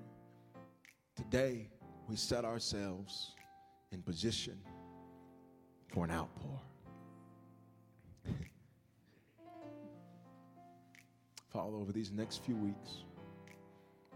[1.15, 1.69] today
[2.07, 3.35] we set ourselves
[3.91, 4.57] in position
[5.93, 6.59] for an outpour.
[11.49, 13.03] Father, over these next few weeks,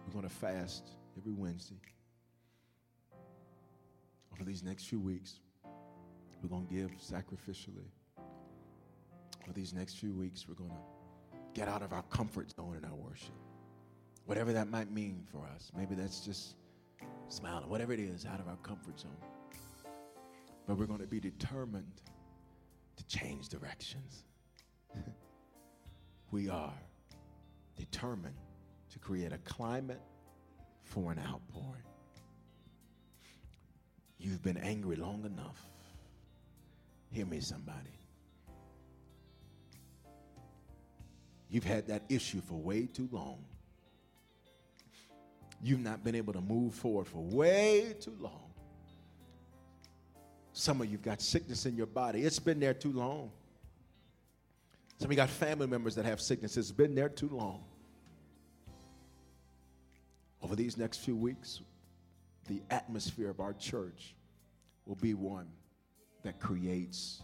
[0.05, 1.75] we're going to fast every Wednesday.
[4.33, 5.39] Over these next few weeks,
[6.41, 7.89] we're going to give sacrificially.
[9.43, 10.77] Over these next few weeks, we're going to
[11.53, 13.35] get out of our comfort zone in our worship.
[14.25, 15.71] Whatever that might mean for us.
[15.77, 16.55] Maybe that's just
[17.29, 19.15] smiling, whatever it is, out of our comfort zone.
[20.67, 22.01] But we're going to be determined
[22.97, 24.23] to change directions.
[26.31, 26.73] we are
[27.75, 28.35] determined
[28.91, 30.01] to create a climate
[30.83, 31.83] for an outpouring.
[34.17, 35.61] You've been angry long enough.
[37.11, 37.99] Hear me, somebody.
[41.49, 43.45] You've had that issue for way too long.
[45.61, 48.44] You've not been able to move forward for way too long.
[50.57, 52.23] Some of you've got sickness in your body.
[52.23, 53.29] It's been there too long.
[54.99, 56.55] Some of you got family members that have sickness.
[56.55, 57.65] It's been there too long.
[60.41, 61.59] Over these next few weeks,
[62.47, 64.15] the atmosphere of our church
[64.85, 65.49] will be one
[66.23, 67.21] that creates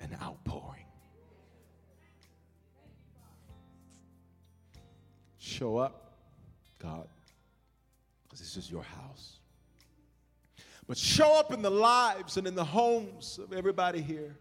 [0.00, 0.86] an outpouring.
[5.38, 6.16] Show up,
[6.80, 7.06] God,
[8.24, 9.38] because this is your house.
[10.86, 14.36] But show up in the lives and in the homes of everybody here.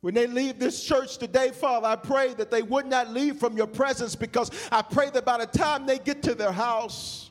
[0.00, 3.56] When they leave this church today, Father, I pray that they would not leave from
[3.56, 7.30] your presence because I pray that by the time they get to their house,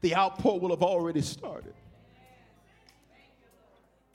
[0.00, 1.74] the outpour will have already started.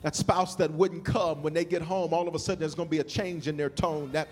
[0.00, 2.88] That spouse that wouldn't come when they get home, all of a sudden there's going
[2.88, 4.10] to be a change in their tone.
[4.12, 4.28] That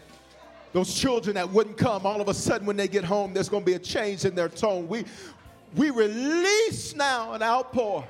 [0.73, 3.63] those children that wouldn't come, all of a sudden when they get home, there's going
[3.63, 4.89] to be a change in their tone.
[4.89, 5.05] We
[5.77, 8.07] we release now an outpour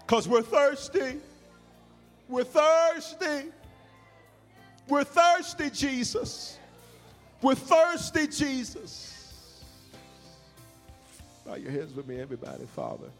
[0.00, 1.20] because we're thirsty.
[2.28, 3.50] We're thirsty.
[4.88, 6.58] We're thirsty, Jesus.
[7.40, 9.64] We're thirsty, Jesus.
[11.46, 13.10] Bow your heads with me, everybody, Father.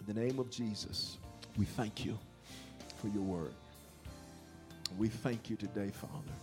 [0.00, 1.16] In the name of Jesus,
[1.56, 2.18] we thank you
[3.00, 3.54] for your word.
[4.98, 6.34] We thank you today, Father,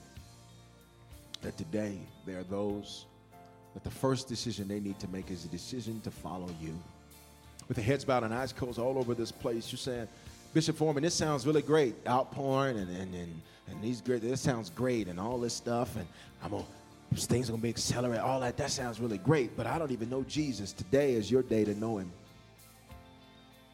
[1.42, 3.06] that today there are those
[3.74, 6.78] that the first decision they need to make is a decision to follow you.
[7.68, 10.08] With the heads bowed and eyes closed all over this place, you're saying,
[10.54, 11.96] Bishop Foreman, this sounds really great.
[12.08, 15.96] Outpouring and, and, and, and these great, this sounds great and all this stuff.
[15.96, 16.06] And
[16.44, 16.66] I'm going
[17.16, 18.24] things are going to be accelerated.
[18.24, 19.56] All that, that sounds really great.
[19.56, 20.74] But I don't even know Jesus.
[20.74, 22.12] Today is your day to know him.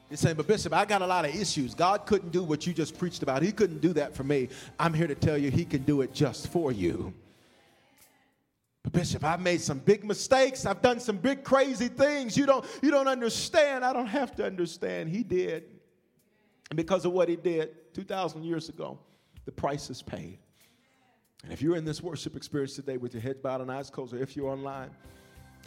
[0.09, 1.75] You're saying, but Bishop, I got a lot of issues.
[1.75, 3.41] God couldn't do what you just preached about.
[3.41, 4.47] He couldn't do that for me.
[4.79, 7.13] I'm here to tell you, He can do it just for you.
[8.87, 10.65] But Bishop, I've made some big mistakes.
[10.65, 12.37] I've done some big crazy things.
[12.37, 13.83] You don't, you don't understand.
[13.83, 15.09] I don't have to understand.
[15.09, 15.65] He did.
[16.69, 18.97] And because of what he did 2,000 years ago,
[19.43, 20.39] the price is paid.
[21.43, 24.13] And if you're in this worship experience today with your head bowed and eyes closed,
[24.13, 24.91] or if you're online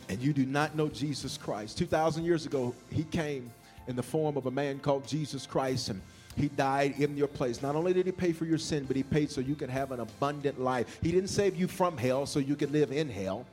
[0.09, 3.53] and you do not know Jesus Christ, 2,000 years ago, he came
[3.87, 6.01] in the form of a man called Jesus Christ and
[6.37, 7.63] he died in your place.
[7.63, 9.93] Not only did he pay for your sin, but he paid so you could have
[9.93, 10.99] an abundant life.
[11.03, 13.47] He didn't save you from hell so you could live in hell.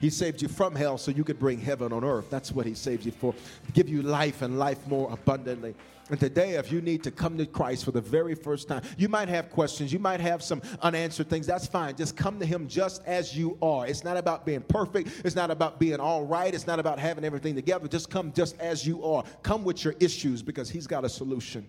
[0.00, 2.30] He saved you from hell so you could bring heaven on earth.
[2.30, 3.34] That's what He saved you for.
[3.74, 5.74] Give you life and life more abundantly.
[6.08, 9.08] And today, if you need to come to Christ for the very first time, you
[9.08, 11.46] might have questions, you might have some unanswered things.
[11.46, 11.94] That's fine.
[11.94, 13.86] Just come to Him just as you are.
[13.86, 17.24] It's not about being perfect, it's not about being all right, it's not about having
[17.24, 17.86] everything together.
[17.86, 19.22] Just come just as you are.
[19.42, 21.66] Come with your issues because He's got a solution.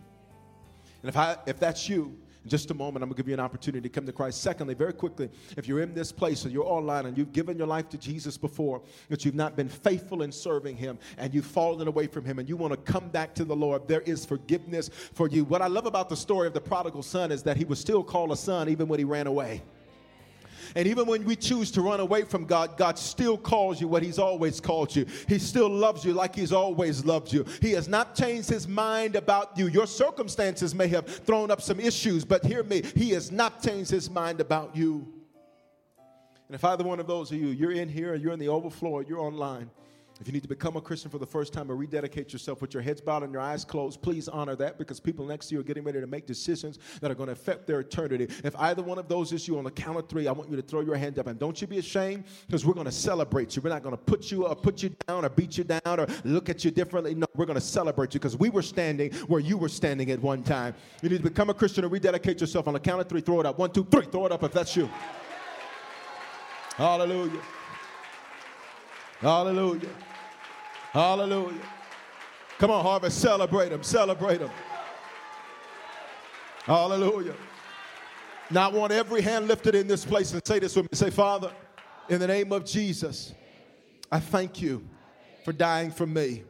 [1.01, 3.35] And if, I, if that's you, in just a moment, I'm going to give you
[3.35, 4.41] an opportunity to come to Christ.
[4.41, 7.67] Secondly, very quickly, if you're in this place or you're online and you've given your
[7.67, 11.87] life to Jesus before, but you've not been faithful in serving Him and you've fallen
[11.87, 14.89] away from Him and you want to come back to the Lord, there is forgiveness
[15.13, 15.43] for you.
[15.43, 18.03] What I love about the story of the prodigal son is that he was still
[18.03, 19.61] called a son even when he ran away.
[20.75, 24.03] And even when we choose to run away from God, God still calls you what
[24.03, 25.05] He's always called you.
[25.27, 27.45] He still loves you like He's always loved you.
[27.61, 29.67] He has not changed His mind about you.
[29.67, 33.91] Your circumstances may have thrown up some issues, but hear me, He has not changed
[33.91, 35.07] His mind about you.
[36.47, 38.99] And if either one of those of you, you're in here, you're in the overflow,
[38.99, 39.69] you're online,
[40.21, 42.75] if you need to become a Christian for the first time or rededicate yourself with
[42.75, 45.61] your heads bowed and your eyes closed, please honor that because people next to you
[45.61, 48.27] are getting ready to make decisions that are going to affect their eternity.
[48.43, 50.55] If either one of those is you on the count of three, I want you
[50.57, 53.55] to throw your hand up and don't you be ashamed because we're going to celebrate
[53.55, 53.63] you.
[53.63, 56.05] We're not going to put you up, put you down or beat you down or
[56.23, 57.15] look at you differently.
[57.15, 60.21] No, we're going to celebrate you because we were standing where you were standing at
[60.21, 60.75] one time.
[61.01, 63.21] You need to become a Christian or rededicate yourself on the count of three.
[63.21, 63.57] Throw it up.
[63.57, 64.05] One, two, three.
[64.05, 64.87] Throw it up if that's you.
[66.75, 67.41] Hallelujah.
[69.19, 69.89] Hallelujah.
[70.91, 71.61] Hallelujah.
[72.57, 74.51] Come on, Harvest, celebrate him, celebrate him.
[76.65, 77.35] Hallelujah.
[78.49, 80.95] Now, I want every hand lifted in this place and say this with me.
[80.95, 81.51] Say, Father,
[82.09, 83.33] in the name of Jesus,
[84.11, 84.85] I thank you
[85.45, 86.43] for dying for me.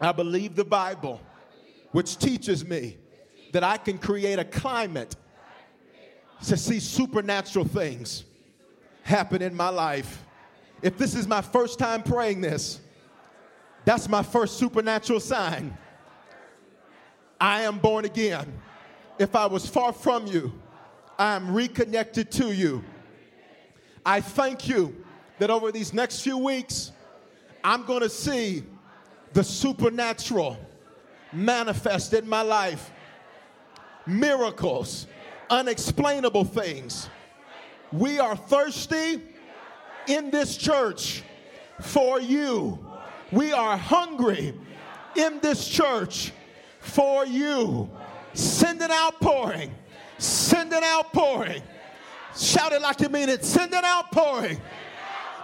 [0.00, 1.20] I believe the Bible,
[1.92, 2.98] which teaches me
[3.52, 5.16] that I can create a climate
[6.44, 8.24] to see supernatural things
[9.02, 10.22] happen in my life.
[10.82, 12.80] If this is my first time praying this,
[13.86, 15.78] that's my first supernatural sign.
[17.40, 18.52] I am born again.
[19.16, 20.52] If I was far from you,
[21.16, 22.84] I am reconnected to you.
[24.04, 25.04] I thank you
[25.38, 26.90] that over these next few weeks,
[27.62, 28.64] I'm going to see
[29.32, 30.58] the supernatural
[31.32, 32.90] manifest in my life.
[34.04, 35.06] Miracles,
[35.48, 37.08] unexplainable things.
[37.92, 39.22] We are thirsty
[40.08, 41.22] in this church
[41.80, 42.85] for you.
[43.32, 44.54] We are hungry
[45.16, 46.32] in this church
[46.80, 47.90] for you.
[48.34, 49.74] Send an outpouring.
[50.18, 51.62] Send an outpouring.
[52.36, 53.44] Shout it like you mean it.
[53.44, 54.60] Send an outpouring.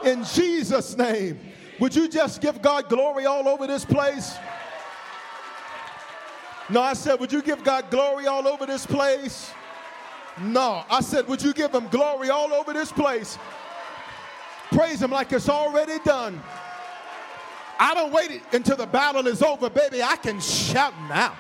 [0.05, 1.39] In Jesus' name.
[1.81, 4.37] Would you just give God glory all over this place?
[6.71, 9.51] No, I said, would you give God glory all over this place?
[10.41, 13.37] No, I said, would you give him glory all over this place?
[14.71, 16.41] Praise him like it's already done.
[17.83, 20.05] I don't wait until the battle is over, baby.
[20.05, 21.37] I can shout now.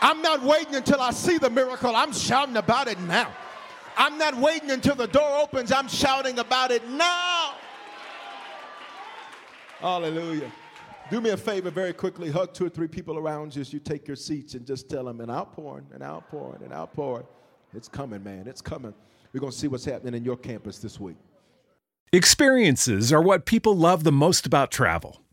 [0.00, 1.94] I'm not waiting until I see the miracle.
[1.94, 3.32] I'm shouting about it now.
[3.96, 5.70] I'm not waiting until the door opens.
[5.70, 7.54] I'm shouting about it now.
[9.78, 10.50] Hallelujah.
[11.12, 12.28] Do me a favor very quickly.
[12.28, 15.04] Hug two or three people around you as you take your seats and just tell
[15.04, 17.26] them an outpouring, an outpouring, an outpouring.
[17.72, 18.48] It's coming, man.
[18.48, 18.94] It's coming.
[19.32, 21.18] We're going to see what's happening in your campus this week.
[22.12, 25.22] Experiences are what people love the most about travel.